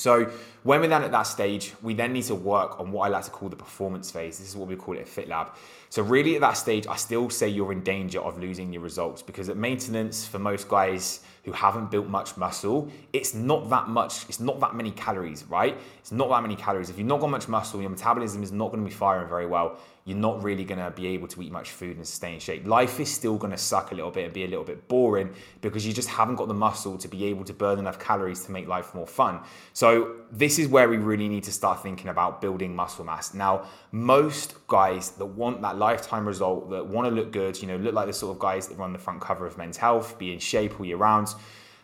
So 0.00 0.33
when 0.62 0.80
we're 0.80 0.88
then 0.88 1.02
at 1.02 1.12
that 1.12 1.25
stage, 1.25 1.75
we 1.83 1.92
then 1.92 2.14
need 2.14 2.25
to 2.25 2.35
work 2.35 2.80
on 2.80 2.90
what 2.90 3.04
I 3.04 3.09
like 3.09 3.25
to 3.25 3.30
call 3.30 3.50
the 3.50 3.57
performance 3.57 4.11
phase. 4.11 4.38
This 4.38 4.49
is 4.49 4.57
what 4.57 4.66
we 4.66 4.75
call 4.75 4.97
it 4.97 5.00
at 5.00 5.07
FitLab. 5.07 5.50
So 5.90 6.02
really 6.02 6.37
at 6.37 6.40
that 6.40 6.54
stage, 6.54 6.87
I 6.87 6.97
still 6.97 7.28
say 7.28 7.49
you're 7.49 7.73
in 7.73 7.83
danger 7.83 8.21
of 8.21 8.38
losing 8.38 8.73
your 8.73 8.80
results 8.80 9.21
because 9.21 9.50
at 9.50 9.59
maintenance, 9.59 10.26
for 10.26 10.38
most 10.38 10.69
guys 10.69 11.21
who 11.45 11.52
haven't 11.52 11.90
built 11.90 12.07
much 12.07 12.37
muscle, 12.38 12.90
it's 13.12 13.35
not 13.35 13.69
that 13.69 13.88
much, 13.88 14.25
it's 14.28 14.40
not 14.40 14.59
that 14.61 14.75
many 14.75 14.90
calories, 14.92 15.45
right? 15.45 15.76
It's 15.99 16.12
not 16.12 16.30
that 16.30 16.40
many 16.40 16.57
calories. 16.57 16.88
If 16.88 16.97
you've 16.97 17.07
not 17.07 17.21
got 17.21 17.28
much 17.28 17.49
muscle, 17.49 17.80
your 17.80 17.90
metabolism 17.90 18.42
is 18.42 18.52
not 18.52 18.71
going 18.71 18.83
to 18.83 18.88
be 18.88 18.95
firing 18.95 19.28
very 19.28 19.47
well 19.47 19.78
you're 20.10 20.18
not 20.18 20.42
really 20.42 20.64
going 20.64 20.80
to 20.80 20.90
be 20.90 21.06
able 21.06 21.28
to 21.28 21.40
eat 21.40 21.52
much 21.52 21.70
food 21.70 21.96
and 21.96 22.06
stay 22.06 22.34
in 22.34 22.40
shape. 22.40 22.66
Life 22.66 22.98
is 22.98 23.08
still 23.08 23.36
going 23.38 23.52
to 23.52 23.56
suck 23.56 23.92
a 23.92 23.94
little 23.94 24.10
bit 24.10 24.24
and 24.24 24.32
be 24.32 24.42
a 24.42 24.48
little 24.48 24.64
bit 24.64 24.88
boring 24.88 25.32
because 25.60 25.86
you 25.86 25.92
just 25.92 26.08
haven't 26.08 26.34
got 26.34 26.48
the 26.48 26.54
muscle 26.54 26.98
to 26.98 27.06
be 27.06 27.26
able 27.26 27.44
to 27.44 27.52
burn 27.52 27.78
enough 27.78 28.00
calories 28.00 28.44
to 28.44 28.50
make 28.50 28.66
life 28.66 28.92
more 28.92 29.06
fun. 29.06 29.38
So, 29.72 30.16
this 30.32 30.58
is 30.58 30.66
where 30.66 30.88
we 30.88 30.96
really 30.96 31.28
need 31.28 31.44
to 31.44 31.52
start 31.52 31.82
thinking 31.82 32.08
about 32.08 32.40
building 32.40 32.74
muscle 32.74 33.04
mass. 33.04 33.34
Now, 33.34 33.66
most 33.92 34.54
guys 34.66 35.12
that 35.12 35.26
want 35.26 35.62
that 35.62 35.78
lifetime 35.78 36.26
result, 36.26 36.70
that 36.70 36.84
want 36.84 37.08
to 37.08 37.14
look 37.14 37.30
good, 37.30 37.60
you 37.62 37.68
know, 37.68 37.76
look 37.76 37.94
like 37.94 38.06
the 38.08 38.12
sort 38.12 38.34
of 38.34 38.40
guys 38.40 38.66
that 38.66 38.78
run 38.78 38.92
the 38.92 38.98
front 38.98 39.20
cover 39.20 39.46
of 39.46 39.56
Men's 39.56 39.76
Health, 39.76 40.18
be 40.18 40.32
in 40.32 40.40
shape 40.40 40.80
all 40.80 40.86
year 40.86 40.96
round 40.96 41.34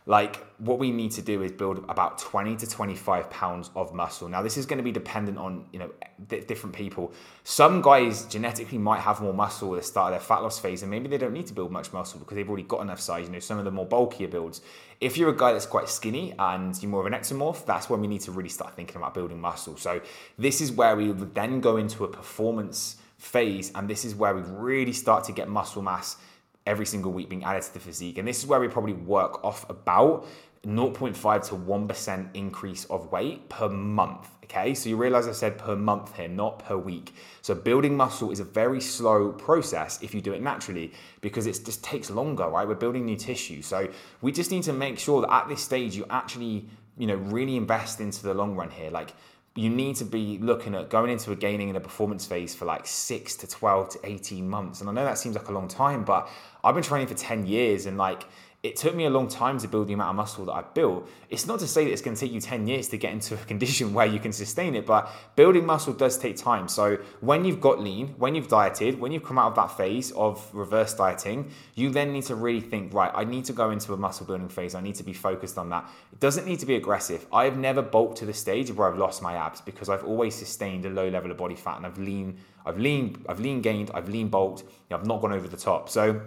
like 0.08 0.46
what 0.58 0.78
we 0.78 0.92
need 0.92 1.10
to 1.10 1.20
do 1.20 1.42
is 1.42 1.50
build 1.50 1.84
about 1.88 2.18
20 2.18 2.54
to 2.56 2.66
25 2.66 3.28
pounds 3.28 3.70
of 3.74 3.92
muscle. 3.92 4.28
Now 4.28 4.40
this 4.40 4.56
is 4.56 4.64
going 4.64 4.78
to 4.78 4.84
be 4.84 4.92
dependent 4.92 5.36
on 5.36 5.66
you 5.72 5.80
know 5.80 5.90
different 6.28 6.76
people. 6.76 7.12
Some 7.42 7.82
guys 7.82 8.24
genetically 8.26 8.78
might 8.78 9.00
have 9.00 9.20
more 9.20 9.34
muscle 9.34 9.74
at 9.74 9.82
the 9.82 9.86
start 9.86 10.12
of 10.12 10.20
their 10.20 10.26
fat 10.26 10.42
loss 10.42 10.60
phase 10.60 10.82
and 10.82 10.90
maybe 10.90 11.08
they 11.08 11.18
don't 11.18 11.32
need 11.32 11.46
to 11.46 11.54
build 11.54 11.72
much 11.72 11.92
muscle 11.92 12.20
because 12.20 12.36
they've 12.36 12.48
already 12.48 12.62
got 12.62 12.82
enough 12.82 13.00
size. 13.00 13.26
You 13.26 13.32
know 13.32 13.40
some 13.40 13.58
of 13.58 13.64
the 13.64 13.72
more 13.72 13.84
bulkier 13.84 14.28
builds. 14.28 14.60
If 15.00 15.18
you're 15.18 15.30
a 15.30 15.36
guy 15.36 15.52
that's 15.52 15.66
quite 15.66 15.88
skinny 15.88 16.34
and 16.38 16.80
you're 16.80 16.90
more 16.90 17.00
of 17.00 17.06
an 17.06 17.12
ectomorph 17.12 17.66
that's 17.66 17.90
when 17.90 18.00
we 18.00 18.06
need 18.06 18.20
to 18.22 18.30
really 18.30 18.48
start 18.48 18.76
thinking 18.76 18.96
about 18.96 19.12
building 19.12 19.40
muscle. 19.40 19.76
So 19.76 20.00
this 20.38 20.60
is 20.60 20.70
where 20.70 20.94
we 20.94 21.10
then 21.10 21.60
go 21.60 21.78
into 21.78 22.04
a 22.04 22.08
performance 22.08 22.96
phase 23.18 23.72
and 23.74 23.90
this 23.90 24.04
is 24.04 24.14
where 24.14 24.36
we 24.36 24.42
really 24.42 24.92
start 24.92 25.24
to 25.24 25.32
get 25.32 25.48
muscle 25.48 25.82
mass 25.82 26.16
every 26.66 26.86
single 26.86 27.12
week 27.12 27.28
being 27.28 27.44
added 27.44 27.62
to 27.62 27.74
the 27.74 27.80
physique. 27.80 28.18
And 28.18 28.26
this 28.26 28.38
is 28.38 28.46
where 28.46 28.60
we 28.60 28.68
probably 28.68 28.94
work 28.94 29.44
off 29.44 29.68
about 29.70 30.26
0.5 30.66 31.48
to 31.48 31.54
1% 31.54 32.28
increase 32.34 32.84
of 32.86 33.12
weight 33.12 33.48
per 33.48 33.68
month. 33.68 34.28
Okay, 34.44 34.74
so 34.74 34.88
you 34.88 34.96
realize 34.96 35.26
I 35.26 35.32
said 35.32 35.58
per 35.58 35.74
month 35.74 36.14
here, 36.16 36.28
not 36.28 36.60
per 36.60 36.76
week. 36.76 37.14
So 37.42 37.54
building 37.54 37.96
muscle 37.96 38.30
is 38.30 38.38
a 38.38 38.44
very 38.44 38.80
slow 38.80 39.32
process 39.32 40.00
if 40.02 40.14
you 40.14 40.20
do 40.20 40.32
it 40.32 40.42
naturally 40.42 40.92
because 41.20 41.46
it 41.46 41.64
just 41.64 41.82
takes 41.82 42.10
longer, 42.10 42.48
right? 42.48 42.66
We're 42.66 42.74
building 42.74 43.04
new 43.06 43.16
tissue. 43.16 43.60
So 43.62 43.88
we 44.20 44.30
just 44.30 44.50
need 44.50 44.62
to 44.64 44.72
make 44.72 44.98
sure 44.98 45.20
that 45.22 45.32
at 45.32 45.48
this 45.48 45.62
stage 45.62 45.96
you 45.96 46.06
actually, 46.10 46.68
you 46.96 47.06
know, 47.08 47.16
really 47.16 47.56
invest 47.56 48.00
into 48.00 48.22
the 48.22 48.34
long 48.34 48.54
run 48.54 48.70
here. 48.70 48.90
Like 48.90 49.14
you 49.56 49.70
need 49.70 49.96
to 49.96 50.04
be 50.04 50.38
looking 50.38 50.74
at 50.74 50.90
going 50.90 51.10
into 51.10 51.32
a 51.32 51.36
gaining 51.36 51.68
and 51.68 51.76
a 51.76 51.80
performance 51.80 52.26
phase 52.26 52.54
for 52.54 52.66
like 52.66 52.86
six 52.86 53.34
to 53.36 53.46
12 53.46 53.88
to 53.88 53.98
18 54.04 54.48
months. 54.48 54.80
And 54.80 54.90
I 54.90 54.92
know 54.92 55.04
that 55.04 55.18
seems 55.18 55.34
like 55.34 55.48
a 55.48 55.52
long 55.52 55.66
time, 55.66 56.04
but 56.04 56.28
I've 56.62 56.74
been 56.74 56.84
training 56.84 57.08
for 57.08 57.14
10 57.14 57.46
years 57.46 57.86
and 57.86 57.96
like 57.96 58.26
it 58.66 58.74
took 58.74 58.96
me 58.96 59.04
a 59.04 59.10
long 59.10 59.28
time 59.28 59.58
to 59.60 59.68
build 59.68 59.86
the 59.86 59.92
amount 59.92 60.10
of 60.10 60.16
muscle 60.16 60.44
that 60.44 60.52
I've 60.52 60.74
built. 60.74 61.08
It's 61.30 61.46
not 61.46 61.60
to 61.60 61.68
say 61.68 61.84
that 61.84 61.92
it's 61.92 62.02
going 62.02 62.16
to 62.16 62.20
take 62.20 62.32
you 62.32 62.40
10 62.40 62.66
years 62.66 62.88
to 62.88 62.98
get 62.98 63.12
into 63.12 63.34
a 63.34 63.36
condition 63.52 63.94
where 63.94 64.06
you 64.06 64.18
can 64.18 64.32
sustain 64.32 64.74
it, 64.74 64.84
but 64.84 65.08
building 65.36 65.64
muscle 65.64 65.92
does 65.92 66.18
take 66.18 66.36
time. 66.36 66.66
So 66.66 66.98
when 67.20 67.44
you've 67.44 67.60
got 67.60 67.80
lean, 67.80 68.08
when 68.18 68.34
you've 68.34 68.48
dieted, 68.48 68.98
when 68.98 69.12
you've 69.12 69.22
come 69.22 69.38
out 69.38 69.50
of 69.50 69.54
that 69.54 69.76
phase 69.76 70.10
of 70.12 70.44
reverse 70.52 70.94
dieting, 70.94 71.48
you 71.76 71.90
then 71.90 72.12
need 72.12 72.24
to 72.24 72.34
really 72.34 72.60
think, 72.60 72.92
right, 72.92 73.12
I 73.14 73.22
need 73.22 73.44
to 73.44 73.52
go 73.52 73.70
into 73.70 73.92
a 73.92 73.96
muscle 73.96 74.26
building 74.26 74.48
phase. 74.48 74.74
I 74.74 74.80
need 74.80 74.96
to 74.96 75.04
be 75.04 75.12
focused 75.12 75.58
on 75.58 75.70
that. 75.70 75.88
It 76.12 76.18
doesn't 76.18 76.44
need 76.44 76.58
to 76.58 76.66
be 76.66 76.74
aggressive. 76.74 77.24
I've 77.32 77.56
never 77.56 77.82
bulked 77.82 78.18
to 78.18 78.26
the 78.26 78.34
stage 78.34 78.72
where 78.72 78.88
I've 78.90 78.98
lost 78.98 79.22
my 79.22 79.34
abs 79.34 79.60
because 79.60 79.88
I've 79.88 80.04
always 80.04 80.34
sustained 80.34 80.84
a 80.86 80.90
low 80.90 81.08
level 81.08 81.30
of 81.30 81.36
body 81.36 81.54
fat 81.54 81.76
and 81.76 81.86
I've 81.86 81.98
lean, 81.98 82.36
I've 82.64 82.80
lean, 82.80 83.24
I've 83.28 83.38
lean 83.38 83.62
gained, 83.62 83.92
I've 83.94 84.08
lean 84.08 84.28
bulked, 84.28 84.64
I've 84.90 85.06
not 85.06 85.20
gone 85.20 85.32
over 85.32 85.46
the 85.46 85.56
top. 85.56 85.88
So 85.88 86.20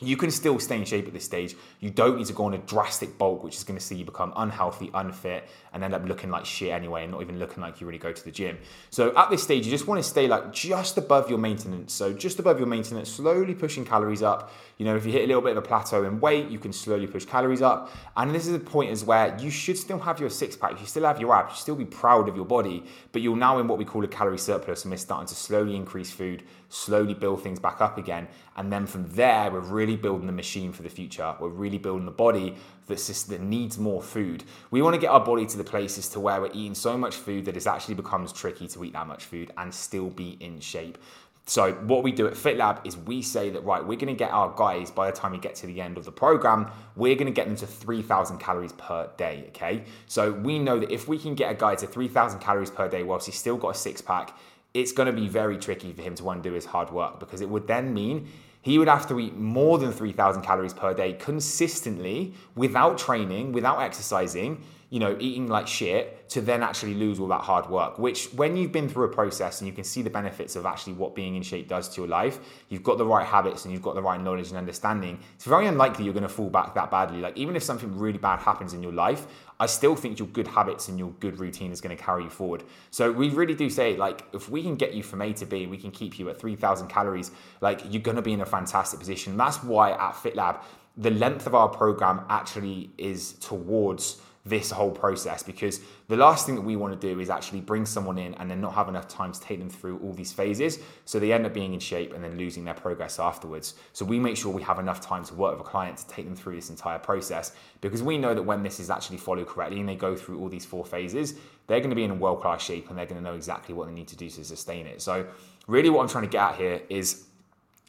you 0.00 0.16
can 0.16 0.30
still 0.30 0.58
stay 0.58 0.76
in 0.76 0.84
shape 0.84 1.06
at 1.06 1.12
this 1.12 1.24
stage. 1.24 1.56
You 1.80 1.90
don't 1.90 2.18
need 2.18 2.26
to 2.26 2.32
go 2.32 2.44
on 2.44 2.54
a 2.54 2.58
drastic 2.58 3.16
bulk, 3.16 3.44
which 3.44 3.56
is 3.56 3.64
going 3.64 3.78
to 3.78 3.84
see 3.84 3.94
you 3.94 4.04
become 4.04 4.32
unhealthy, 4.36 4.90
unfit, 4.92 5.48
and 5.74 5.84
end 5.84 5.92
up 5.92 6.06
looking 6.06 6.30
like 6.30 6.46
shit 6.46 6.70
anyway, 6.70 7.02
and 7.02 7.12
not 7.12 7.20
even 7.20 7.38
looking 7.38 7.62
like 7.62 7.80
you 7.80 7.86
really 7.86 7.98
go 7.98 8.12
to 8.12 8.24
the 8.24 8.30
gym. 8.30 8.56
So 8.90 9.14
at 9.16 9.28
this 9.28 9.42
stage, 9.42 9.66
you 9.66 9.70
just 9.70 9.86
want 9.86 10.02
to 10.02 10.08
stay 10.08 10.28
like 10.28 10.52
just 10.52 10.96
above 10.96 11.28
your 11.28 11.38
maintenance. 11.38 11.92
So 11.92 12.12
just 12.12 12.38
above 12.38 12.58
your 12.58 12.68
maintenance, 12.68 13.10
slowly 13.10 13.54
pushing 13.54 13.84
calories 13.84 14.22
up. 14.22 14.52
You 14.78 14.84
know, 14.84 14.96
if 14.96 15.04
you 15.04 15.12
hit 15.12 15.24
a 15.24 15.26
little 15.26 15.42
bit 15.42 15.52
of 15.52 15.58
a 15.58 15.62
plateau 15.62 16.04
in 16.04 16.20
weight, 16.20 16.48
you 16.48 16.58
can 16.58 16.72
slowly 16.72 17.06
push 17.06 17.24
calories 17.24 17.62
up. 17.62 17.92
And 18.16 18.34
this 18.34 18.46
is 18.46 18.52
the 18.52 18.58
point 18.58 18.90
is 18.90 19.04
where 19.04 19.36
you 19.40 19.50
should 19.50 19.76
still 19.76 19.98
have 19.98 20.20
your 20.20 20.30
six 20.30 20.56
pack, 20.56 20.80
you 20.80 20.86
still 20.86 21.04
have 21.04 21.20
your 21.20 21.34
abs, 21.34 21.52
you 21.52 21.58
still 21.58 21.76
be 21.76 21.84
proud 21.84 22.28
of 22.28 22.36
your 22.36 22.44
body, 22.44 22.84
but 23.12 23.22
you're 23.22 23.36
now 23.36 23.58
in 23.58 23.68
what 23.68 23.78
we 23.78 23.84
call 23.84 24.04
a 24.04 24.08
calorie 24.08 24.38
surplus, 24.38 24.84
and 24.84 24.92
we're 24.92 24.96
starting 24.96 25.28
to 25.28 25.34
slowly 25.34 25.76
increase 25.76 26.10
food, 26.10 26.42
slowly 26.68 27.14
build 27.14 27.42
things 27.42 27.58
back 27.58 27.80
up 27.80 27.98
again. 27.98 28.26
And 28.56 28.72
then 28.72 28.86
from 28.86 29.08
there, 29.10 29.50
we're 29.50 29.60
really 29.60 29.96
building 29.96 30.26
the 30.26 30.32
machine 30.32 30.72
for 30.72 30.82
the 30.82 30.88
future. 30.88 31.34
We're 31.40 31.48
really 31.48 31.78
building 31.78 32.06
the 32.06 32.12
body 32.12 32.56
that's 32.86 33.22
that 33.24 33.40
needs 33.40 33.78
more 33.78 34.02
food. 34.02 34.44
We 34.70 34.82
want 34.82 34.94
to 34.94 35.00
get 35.00 35.10
our 35.10 35.24
body 35.24 35.46
to 35.46 35.56
the 35.56 35.64
places 35.64 36.08
to 36.10 36.20
where 36.20 36.40
we're 36.40 36.52
eating 36.52 36.74
so 36.74 36.96
much 36.96 37.14
food 37.14 37.44
that 37.46 37.56
it 37.56 37.66
actually 37.66 37.94
becomes 37.94 38.32
tricky 38.32 38.68
to 38.68 38.84
eat 38.84 38.92
that 38.92 39.06
much 39.06 39.24
food 39.24 39.52
and 39.56 39.72
still 39.72 40.10
be 40.10 40.36
in 40.40 40.60
shape. 40.60 40.98
So 41.46 41.72
what 41.72 42.02
we 42.02 42.10
do 42.10 42.26
at 42.26 42.32
FitLab 42.32 42.86
is 42.86 42.96
we 42.96 43.20
say 43.20 43.50
that 43.50 43.64
right, 43.64 43.82
we're 43.84 43.98
going 43.98 44.06
to 44.06 44.14
get 44.14 44.30
our 44.30 44.54
guys 44.56 44.90
by 44.90 45.10
the 45.10 45.16
time 45.16 45.32
we 45.32 45.38
get 45.38 45.54
to 45.56 45.66
the 45.66 45.78
end 45.78 45.98
of 45.98 46.06
the 46.06 46.12
program, 46.12 46.70
we're 46.96 47.16
going 47.16 47.26
to 47.26 47.32
get 47.32 47.46
them 47.46 47.56
to 47.56 47.66
3,000 47.66 48.38
calories 48.38 48.72
per 48.72 49.10
day. 49.18 49.44
Okay, 49.48 49.84
so 50.06 50.32
we 50.32 50.58
know 50.58 50.78
that 50.78 50.90
if 50.90 51.06
we 51.06 51.18
can 51.18 51.34
get 51.34 51.50
a 51.50 51.54
guy 51.54 51.74
to 51.74 51.86
3,000 51.86 52.40
calories 52.40 52.70
per 52.70 52.88
day 52.88 53.02
whilst 53.02 53.26
he's 53.26 53.34
still 53.34 53.58
got 53.58 53.70
a 53.70 53.74
six 53.74 54.00
pack, 54.00 54.36
it's 54.72 54.90
going 54.90 55.06
to 55.06 55.12
be 55.12 55.28
very 55.28 55.58
tricky 55.58 55.92
for 55.92 56.00
him 56.00 56.14
to 56.14 56.30
undo 56.30 56.52
his 56.52 56.64
hard 56.64 56.90
work 56.90 57.20
because 57.20 57.42
it 57.42 57.48
would 57.48 57.66
then 57.66 57.92
mean 57.92 58.26
he 58.64 58.78
would 58.78 58.88
have 58.88 59.06
to 59.06 59.20
eat 59.20 59.36
more 59.36 59.76
than 59.76 59.92
3,000 59.92 60.40
calories 60.40 60.72
per 60.72 60.94
day 60.94 61.12
consistently 61.12 62.32
without 62.56 62.96
training, 62.96 63.52
without 63.52 63.82
exercising, 63.82 64.58
you 64.94 65.00
know, 65.00 65.16
eating 65.18 65.48
like 65.48 65.66
shit 65.66 66.28
to 66.28 66.40
then 66.40 66.62
actually 66.62 66.94
lose 66.94 67.18
all 67.18 67.26
that 67.26 67.40
hard 67.40 67.68
work. 67.68 67.98
Which, 67.98 68.26
when 68.26 68.56
you've 68.56 68.70
been 68.70 68.88
through 68.88 69.06
a 69.06 69.08
process 69.08 69.60
and 69.60 69.66
you 69.66 69.74
can 69.74 69.82
see 69.82 70.02
the 70.02 70.08
benefits 70.08 70.54
of 70.54 70.66
actually 70.66 70.92
what 70.92 71.16
being 71.16 71.34
in 71.34 71.42
shape 71.42 71.66
does 71.66 71.88
to 71.88 72.00
your 72.00 72.06
life, 72.06 72.38
you've 72.68 72.84
got 72.84 72.96
the 72.96 73.04
right 73.04 73.26
habits 73.26 73.64
and 73.64 73.72
you've 73.74 73.82
got 73.82 73.96
the 73.96 74.02
right 74.02 74.20
knowledge 74.20 74.50
and 74.50 74.56
understanding, 74.56 75.18
it's 75.34 75.46
very 75.46 75.66
unlikely 75.66 76.04
you're 76.04 76.14
going 76.14 76.22
to 76.22 76.28
fall 76.28 76.48
back 76.48 76.76
that 76.76 76.92
badly. 76.92 77.18
Like, 77.20 77.36
even 77.36 77.56
if 77.56 77.64
something 77.64 77.98
really 77.98 78.18
bad 78.18 78.38
happens 78.38 78.72
in 78.72 78.84
your 78.84 78.92
life, 78.92 79.26
I 79.58 79.66
still 79.66 79.96
think 79.96 80.20
your 80.20 80.28
good 80.28 80.46
habits 80.46 80.86
and 80.86 80.96
your 80.96 81.10
good 81.18 81.40
routine 81.40 81.72
is 81.72 81.80
going 81.80 81.96
to 81.96 82.00
carry 82.00 82.22
you 82.22 82.30
forward. 82.30 82.62
So 82.92 83.10
we 83.10 83.30
really 83.30 83.54
do 83.56 83.68
say, 83.68 83.96
like, 83.96 84.24
if 84.32 84.48
we 84.48 84.62
can 84.62 84.76
get 84.76 84.94
you 84.94 85.02
from 85.02 85.22
A 85.22 85.32
to 85.32 85.44
B, 85.44 85.66
we 85.66 85.76
can 85.76 85.90
keep 85.90 86.20
you 86.20 86.30
at 86.30 86.38
3,000 86.38 86.86
calories, 86.86 87.32
like, 87.60 87.80
you're 87.90 88.00
going 88.00 88.14
to 88.14 88.22
be 88.22 88.32
in 88.32 88.42
a 88.42 88.46
fantastic 88.46 89.00
position. 89.00 89.36
That's 89.36 89.60
why 89.64 89.90
at 89.90 90.14
FitLab, 90.14 90.62
the 90.96 91.10
length 91.10 91.48
of 91.48 91.56
our 91.56 91.68
program 91.68 92.20
actually 92.28 92.90
is 92.96 93.32
towards 93.34 94.20
this 94.46 94.70
whole 94.70 94.90
process 94.90 95.42
because 95.42 95.80
the 96.08 96.16
last 96.16 96.44
thing 96.44 96.54
that 96.54 96.60
we 96.60 96.76
want 96.76 96.98
to 96.98 97.14
do 97.14 97.18
is 97.18 97.30
actually 97.30 97.62
bring 97.62 97.86
someone 97.86 98.18
in 98.18 98.34
and 98.34 98.50
then 98.50 98.60
not 98.60 98.74
have 98.74 98.88
enough 98.88 99.08
time 99.08 99.32
to 99.32 99.40
take 99.40 99.58
them 99.58 99.70
through 99.70 99.98
all 100.00 100.12
these 100.12 100.32
phases. 100.32 100.78
So 101.06 101.18
they 101.18 101.32
end 101.32 101.46
up 101.46 101.54
being 101.54 101.72
in 101.72 101.80
shape 101.80 102.12
and 102.12 102.22
then 102.22 102.36
losing 102.36 102.62
their 102.64 102.74
progress 102.74 103.18
afterwards. 103.18 103.74
So 103.94 104.04
we 104.04 104.18
make 104.18 104.36
sure 104.36 104.52
we 104.52 104.60
have 104.62 104.78
enough 104.78 105.00
time 105.00 105.24
to 105.24 105.34
work 105.34 105.56
with 105.56 105.66
a 105.66 105.70
client 105.70 105.96
to 105.98 106.08
take 106.08 106.26
them 106.26 106.36
through 106.36 106.56
this 106.56 106.68
entire 106.68 106.98
process 106.98 107.52
because 107.80 108.02
we 108.02 108.18
know 108.18 108.34
that 108.34 108.42
when 108.42 108.62
this 108.62 108.80
is 108.80 108.90
actually 108.90 109.16
followed 109.16 109.48
correctly 109.48 109.80
and 109.80 109.88
they 109.88 109.96
go 109.96 110.14
through 110.14 110.38
all 110.38 110.50
these 110.50 110.66
four 110.66 110.84
phases, 110.84 111.34
they're 111.66 111.80
going 111.80 111.90
to 111.90 111.96
be 111.96 112.04
in 112.04 112.18
world 112.18 112.42
class 112.42 112.62
shape 112.62 112.90
and 112.90 112.98
they're 112.98 113.06
going 113.06 113.22
to 113.22 113.24
know 113.24 113.34
exactly 113.34 113.74
what 113.74 113.88
they 113.88 113.94
need 113.94 114.08
to 114.08 114.16
do 114.16 114.28
to 114.28 114.44
sustain 114.44 114.86
it. 114.86 115.00
So, 115.00 115.26
really, 115.66 115.88
what 115.88 116.02
I'm 116.02 116.08
trying 116.08 116.24
to 116.24 116.30
get 116.30 116.42
at 116.42 116.56
here 116.56 116.82
is 116.90 117.24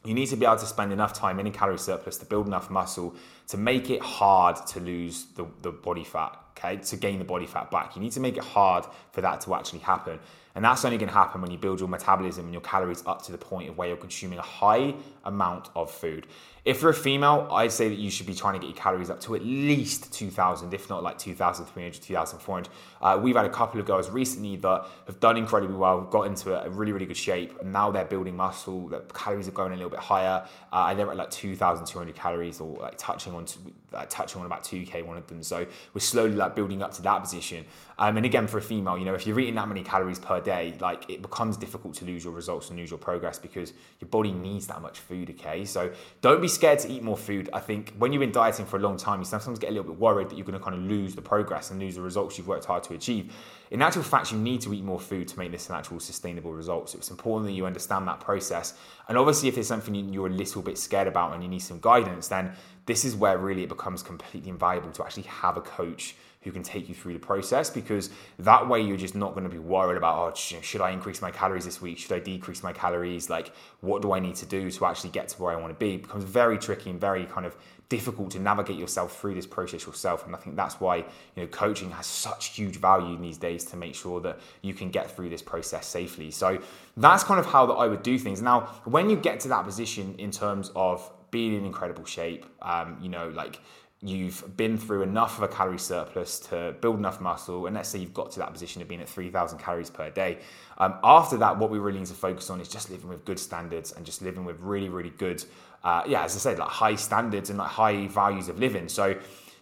you 0.06 0.14
need 0.14 0.26
to 0.26 0.36
be 0.36 0.46
able 0.46 0.56
to 0.56 0.66
spend 0.66 0.92
enough 0.92 1.12
time 1.12 1.38
in 1.40 1.46
a 1.46 1.50
calorie 1.50 1.78
surplus 1.78 2.16
to 2.18 2.26
build 2.26 2.46
enough 2.46 2.70
muscle 2.70 3.14
to 3.48 3.56
make 3.56 3.90
it 3.90 4.00
hard 4.00 4.56
to 4.66 4.80
lose 4.80 5.26
the, 5.36 5.46
the 5.62 5.70
body 5.70 6.04
fat 6.04 6.38
okay, 6.56 6.76
to 6.76 6.96
gain 6.96 7.18
the 7.18 7.24
body 7.24 7.46
fat 7.46 7.70
back. 7.70 7.96
You 7.96 8.02
need 8.02 8.12
to 8.12 8.20
make 8.20 8.36
it 8.36 8.44
hard 8.44 8.84
for 9.12 9.20
that 9.20 9.40
to 9.42 9.54
actually 9.54 9.80
happen. 9.80 10.18
And 10.54 10.64
that's 10.64 10.84
only 10.84 10.96
going 10.96 11.08
to 11.08 11.14
happen 11.14 11.42
when 11.42 11.50
you 11.50 11.58
build 11.58 11.80
your 11.80 11.88
metabolism 11.88 12.44
and 12.44 12.52
your 12.52 12.62
calories 12.62 13.02
up 13.06 13.20
to 13.22 13.32
the 13.32 13.38
point 13.38 13.68
of 13.68 13.76
where 13.76 13.88
you're 13.88 13.96
consuming 13.96 14.38
a 14.38 14.42
high 14.42 14.94
amount 15.26 15.70
of 15.74 15.90
food. 15.90 16.26
If 16.66 16.82
you're 16.82 16.90
a 16.90 16.94
female, 16.94 17.46
I'd 17.52 17.70
say 17.70 17.88
that 17.88 17.94
you 17.94 18.10
should 18.10 18.26
be 18.26 18.34
trying 18.34 18.54
to 18.54 18.58
get 18.58 18.66
your 18.66 18.82
calories 18.82 19.08
up 19.08 19.20
to 19.20 19.36
at 19.36 19.44
least 19.44 20.12
2,000, 20.12 20.74
if 20.74 20.90
not 20.90 21.00
like 21.00 21.16
2,300, 21.16 22.02
2,400. 22.02 22.68
Uh, 23.00 23.20
we've 23.22 23.36
had 23.36 23.44
a 23.44 23.50
couple 23.50 23.78
of 23.78 23.86
girls 23.86 24.10
recently 24.10 24.56
that 24.56 24.84
have 25.06 25.20
done 25.20 25.36
incredibly 25.36 25.76
well, 25.76 26.00
got 26.00 26.22
into 26.22 26.60
a 26.60 26.68
really, 26.68 26.90
really 26.90 27.06
good 27.06 27.16
shape, 27.16 27.56
and 27.60 27.72
now 27.72 27.92
they're 27.92 28.04
building 28.04 28.34
muscle. 28.34 28.88
The 28.88 28.98
calories 29.14 29.46
are 29.46 29.52
going 29.52 29.74
a 29.74 29.76
little 29.76 29.90
bit 29.90 30.00
higher. 30.00 30.44
Uh, 30.72 30.88
and 30.90 30.98
they're 30.98 31.08
at 31.08 31.16
like 31.16 31.30
2,200 31.30 32.16
calories, 32.16 32.60
or 32.60 32.76
like 32.78 32.98
touching 32.98 33.32
on 33.32 33.44
to, 33.44 33.58
uh, 33.94 34.04
touching 34.08 34.40
on 34.40 34.46
about 34.46 34.64
2k 34.64 35.06
one 35.06 35.16
of 35.16 35.26
them. 35.28 35.44
So 35.44 35.64
we're 35.94 36.00
slowly 36.00 36.34
like 36.34 36.56
building 36.56 36.82
up 36.82 36.92
to 36.94 37.02
that 37.02 37.20
position. 37.20 37.64
Um, 37.98 38.16
and 38.16 38.26
again, 38.26 38.48
for 38.48 38.58
a 38.58 38.62
female, 38.62 38.98
you 38.98 39.04
know, 39.04 39.14
if 39.14 39.24
you're 39.24 39.38
eating 39.38 39.54
that 39.54 39.68
many 39.68 39.84
calories 39.84 40.18
per 40.18 40.40
day, 40.40 40.74
like 40.80 41.08
it 41.08 41.22
becomes 41.22 41.56
difficult 41.56 41.94
to 41.94 42.04
lose 42.04 42.24
your 42.24 42.32
results 42.32 42.70
and 42.70 42.78
lose 42.78 42.90
your 42.90 42.98
progress 42.98 43.38
because 43.38 43.72
your 44.00 44.08
body 44.08 44.32
needs 44.32 44.66
that 44.66 44.82
much 44.82 44.98
food. 44.98 45.15
Okay, 45.24 45.64
so 45.64 45.90
don't 46.20 46.40
be 46.40 46.48
scared 46.48 46.78
to 46.80 46.88
eat 46.88 47.02
more 47.02 47.16
food. 47.16 47.48
I 47.52 47.60
think 47.60 47.94
when 47.98 48.12
you've 48.12 48.20
been 48.20 48.32
dieting 48.32 48.66
for 48.66 48.76
a 48.76 48.80
long 48.80 48.96
time, 48.96 49.20
you 49.20 49.24
sometimes 49.24 49.58
get 49.58 49.70
a 49.70 49.72
little 49.72 49.90
bit 49.90 49.98
worried 49.98 50.28
that 50.28 50.36
you're 50.36 50.46
going 50.46 50.58
to 50.58 50.64
kind 50.64 50.76
of 50.76 50.82
lose 50.82 51.14
the 51.14 51.22
progress 51.22 51.70
and 51.70 51.80
lose 51.80 51.94
the 51.94 52.02
results 52.02 52.36
you've 52.36 52.48
worked 52.48 52.64
hard 52.64 52.82
to 52.84 52.94
achieve. 52.94 53.32
In 53.70 53.82
actual 53.82 54.02
fact, 54.02 54.32
you 54.32 54.38
need 54.38 54.60
to 54.62 54.74
eat 54.74 54.84
more 54.84 55.00
food 55.00 55.28
to 55.28 55.38
make 55.38 55.50
this 55.50 55.68
an 55.68 55.76
actual 55.76 55.98
sustainable 55.98 56.52
result. 56.52 56.90
So 56.90 56.98
it's 56.98 57.10
important 57.10 57.46
that 57.46 57.54
you 57.54 57.66
understand 57.66 58.06
that 58.08 58.20
process. 58.20 58.74
And 59.08 59.16
obviously, 59.16 59.48
if 59.48 59.54
there's 59.54 59.66
something 59.66 59.94
you're 59.94 60.28
a 60.28 60.30
little 60.30 60.62
bit 60.62 60.78
scared 60.78 61.08
about 61.08 61.32
and 61.32 61.42
you 61.42 61.48
need 61.48 61.60
some 61.60 61.80
guidance, 61.80 62.28
then 62.28 62.52
this 62.86 63.04
is 63.04 63.14
where 63.14 63.36
really 63.36 63.64
it 63.64 63.68
becomes 63.68 64.02
completely 64.02 64.48
invaluable 64.48 64.90
to 64.92 65.04
actually 65.04 65.24
have 65.24 65.56
a 65.56 65.60
coach 65.60 66.16
who 66.46 66.52
can 66.52 66.62
take 66.62 66.88
you 66.88 66.94
through 66.94 67.12
the 67.12 67.18
process 67.18 67.68
because 67.68 68.08
that 68.38 68.68
way 68.68 68.80
you're 68.80 68.96
just 68.96 69.16
not 69.16 69.32
going 69.32 69.42
to 69.42 69.50
be 69.50 69.58
worried 69.58 69.96
about 69.96 70.16
oh 70.16 70.32
should 70.36 70.80
I 70.80 70.90
increase 70.90 71.20
my 71.20 71.32
calories 71.32 71.64
this 71.64 71.82
week? 71.82 71.98
Should 71.98 72.12
I 72.12 72.20
decrease 72.20 72.62
my 72.62 72.72
calories? 72.72 73.28
Like 73.28 73.50
what 73.80 74.00
do 74.00 74.12
I 74.12 74.20
need 74.20 74.36
to 74.36 74.46
do 74.46 74.70
to 74.70 74.86
actually 74.86 75.10
get 75.10 75.26
to 75.30 75.42
where 75.42 75.52
I 75.52 75.56
want 75.56 75.72
to 75.72 75.78
be? 75.78 75.94
It 75.96 76.02
becomes 76.02 76.22
very 76.22 76.56
tricky 76.56 76.90
and 76.90 77.00
very 77.00 77.26
kind 77.26 77.46
of 77.46 77.56
difficult 77.88 78.30
to 78.32 78.38
navigate 78.38 78.78
yourself 78.78 79.20
through 79.20 79.34
this 79.34 79.46
process 79.46 79.86
yourself 79.86 80.24
and 80.24 80.36
I 80.36 80.38
think 80.38 80.54
that's 80.54 80.80
why 80.80 80.98
you 80.98 81.04
know 81.36 81.46
coaching 81.48 81.90
has 81.90 82.06
such 82.06 82.46
huge 82.46 82.76
value 82.76 83.18
these 83.18 83.38
days 83.38 83.64
to 83.66 83.76
make 83.76 83.96
sure 83.96 84.20
that 84.20 84.38
you 84.62 84.72
can 84.72 84.90
get 84.90 85.10
through 85.10 85.30
this 85.30 85.42
process 85.42 85.84
safely. 85.84 86.30
So 86.30 86.60
that's 86.96 87.24
kind 87.24 87.40
of 87.40 87.46
how 87.46 87.66
that 87.66 87.74
I 87.74 87.88
would 87.88 88.04
do 88.04 88.20
things. 88.20 88.40
Now 88.40 88.60
when 88.84 89.10
you 89.10 89.16
get 89.16 89.40
to 89.40 89.48
that 89.48 89.64
position 89.64 90.14
in 90.18 90.30
terms 90.30 90.70
of 90.76 91.10
being 91.30 91.54
in 91.54 91.64
incredible 91.64 92.04
shape 92.04 92.46
um, 92.62 92.98
you 93.00 93.08
know 93.08 93.28
like 93.30 93.60
you've 94.02 94.56
been 94.56 94.76
through 94.76 95.02
enough 95.02 95.38
of 95.38 95.44
a 95.44 95.48
calorie 95.48 95.78
surplus 95.78 96.38
to 96.38 96.74
build 96.80 96.98
enough 96.98 97.20
muscle, 97.20 97.66
and 97.66 97.74
let's 97.74 97.88
say 97.88 97.98
you've 97.98 98.14
got 98.14 98.30
to 98.30 98.38
that 98.38 98.52
position 98.52 98.82
of 98.82 98.88
being 98.88 99.00
at 99.00 99.08
3,000 99.08 99.58
calories 99.58 99.90
per 99.90 100.10
day. 100.10 100.38
Um, 100.78 100.98
after 101.02 101.36
that, 101.38 101.58
what 101.58 101.70
we 101.70 101.78
really 101.78 101.98
need 101.98 102.06
to 102.08 102.14
focus 102.14 102.50
on 102.50 102.60
is 102.60 102.68
just 102.68 102.90
living 102.90 103.08
with 103.08 103.24
good 103.24 103.38
standards 103.38 103.92
and 103.92 104.04
just 104.04 104.20
living 104.20 104.44
with 104.44 104.60
really, 104.60 104.88
really 104.88 105.10
good, 105.10 105.42
uh, 105.82 106.02
yeah, 106.06 106.24
as 106.24 106.36
I 106.36 106.38
said, 106.38 106.58
like 106.58 106.68
high 106.68 106.94
standards 106.94 107.48
and 107.48 107.58
like 107.58 107.70
high 107.70 108.06
values 108.08 108.48
of 108.48 108.58
living. 108.58 108.88
So 108.88 109.18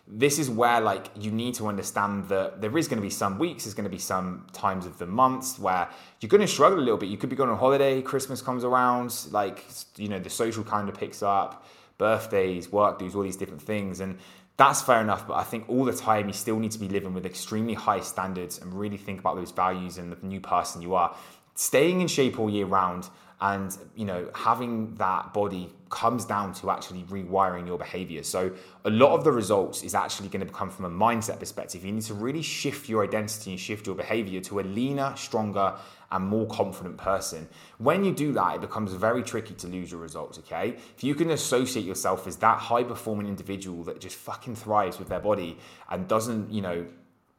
this 0.06 0.38
is 0.38 0.50
where 0.50 0.80
like 0.80 1.08
you 1.18 1.30
need 1.30 1.54
to 1.54 1.66
understand 1.66 2.28
that 2.28 2.60
there 2.60 2.76
is 2.76 2.88
going 2.88 2.98
to 2.98 3.02
be 3.02 3.10
some 3.10 3.38
weeks, 3.38 3.64
there's 3.64 3.74
going 3.74 3.84
to 3.84 3.90
be 3.90 3.98
some 3.98 4.46
times 4.52 4.84
of 4.84 4.98
the 4.98 5.06
months 5.06 5.58
where 5.58 5.88
you're 6.20 6.28
going 6.28 6.42
to 6.42 6.46
struggle 6.46 6.78
a 6.78 6.80
little 6.80 6.98
bit. 6.98 7.08
You 7.08 7.16
could 7.16 7.30
be 7.30 7.36
going 7.36 7.50
on 7.50 7.58
holiday, 7.58 8.02
Christmas 8.02 8.42
comes 8.42 8.64
around, 8.64 9.26
like 9.30 9.64
you 9.96 10.08
know 10.08 10.18
the 10.18 10.30
social 10.30 10.62
kind 10.62 10.88
of 10.88 10.94
picks 10.94 11.22
up, 11.22 11.66
birthdays, 11.96 12.70
work 12.70 12.98
dues, 12.98 13.14
all 13.14 13.22
these 13.22 13.36
different 13.36 13.62
things, 13.62 14.00
and 14.00 14.18
that's 14.58 14.82
fair 14.82 15.00
enough. 15.00 15.26
But 15.26 15.34
I 15.34 15.42
think 15.42 15.68
all 15.68 15.84
the 15.84 15.94
time 15.94 16.26
you 16.26 16.34
still 16.34 16.58
need 16.58 16.72
to 16.72 16.78
be 16.78 16.88
living 16.88 17.14
with 17.14 17.24
extremely 17.24 17.74
high 17.74 18.00
standards 18.00 18.58
and 18.58 18.74
really 18.74 18.98
think 18.98 19.20
about 19.20 19.36
those 19.36 19.52
values 19.52 19.96
and 19.96 20.12
the 20.12 20.26
new 20.26 20.40
person 20.40 20.82
you 20.82 20.94
are. 20.94 21.16
Staying 21.54 22.00
in 22.00 22.08
shape 22.08 22.38
all 22.38 22.50
year 22.50 22.66
round 22.66 23.08
and 23.40 23.76
you 23.94 24.04
know 24.04 24.28
having 24.34 24.94
that 24.94 25.34
body 25.34 25.72
comes 25.90 26.24
down 26.24 26.52
to 26.52 26.70
actually 26.70 27.02
rewiring 27.04 27.66
your 27.66 27.78
behavior. 27.78 28.22
So 28.22 28.52
a 28.84 28.90
lot 28.90 29.14
of 29.14 29.22
the 29.22 29.30
results 29.30 29.84
is 29.84 29.94
actually 29.94 30.28
going 30.28 30.44
to 30.44 30.52
come 30.52 30.68
from 30.68 30.86
a 30.86 30.90
mindset 30.90 31.38
perspective. 31.38 31.84
You 31.84 31.92
need 31.92 32.02
to 32.02 32.14
really 32.14 32.42
shift 32.42 32.88
your 32.88 33.04
identity 33.04 33.52
and 33.52 33.60
shift 33.60 33.86
your 33.86 33.94
behavior 33.94 34.40
to 34.40 34.58
a 34.58 34.62
leaner 34.62 35.12
stronger 35.16 35.74
and 36.10 36.24
more 36.26 36.46
confident 36.48 36.96
person. 36.96 37.48
When 37.78 38.04
you 38.04 38.12
do 38.12 38.32
that 38.32 38.56
it 38.56 38.60
becomes 38.60 38.92
very 38.92 39.22
tricky 39.22 39.54
to 39.54 39.68
lose 39.68 39.90
your 39.92 40.00
results 40.00 40.38
okay? 40.38 40.76
If 40.96 41.04
you 41.04 41.14
can 41.14 41.30
associate 41.30 41.84
yourself 41.84 42.26
as 42.26 42.36
that 42.38 42.58
high 42.58 42.82
performing 42.82 43.28
individual 43.28 43.84
that 43.84 44.00
just 44.00 44.16
fucking 44.16 44.56
thrives 44.56 44.98
with 44.98 45.08
their 45.08 45.20
body 45.20 45.58
and 45.90 46.08
doesn't 46.08 46.50
you 46.50 46.62
know 46.62 46.86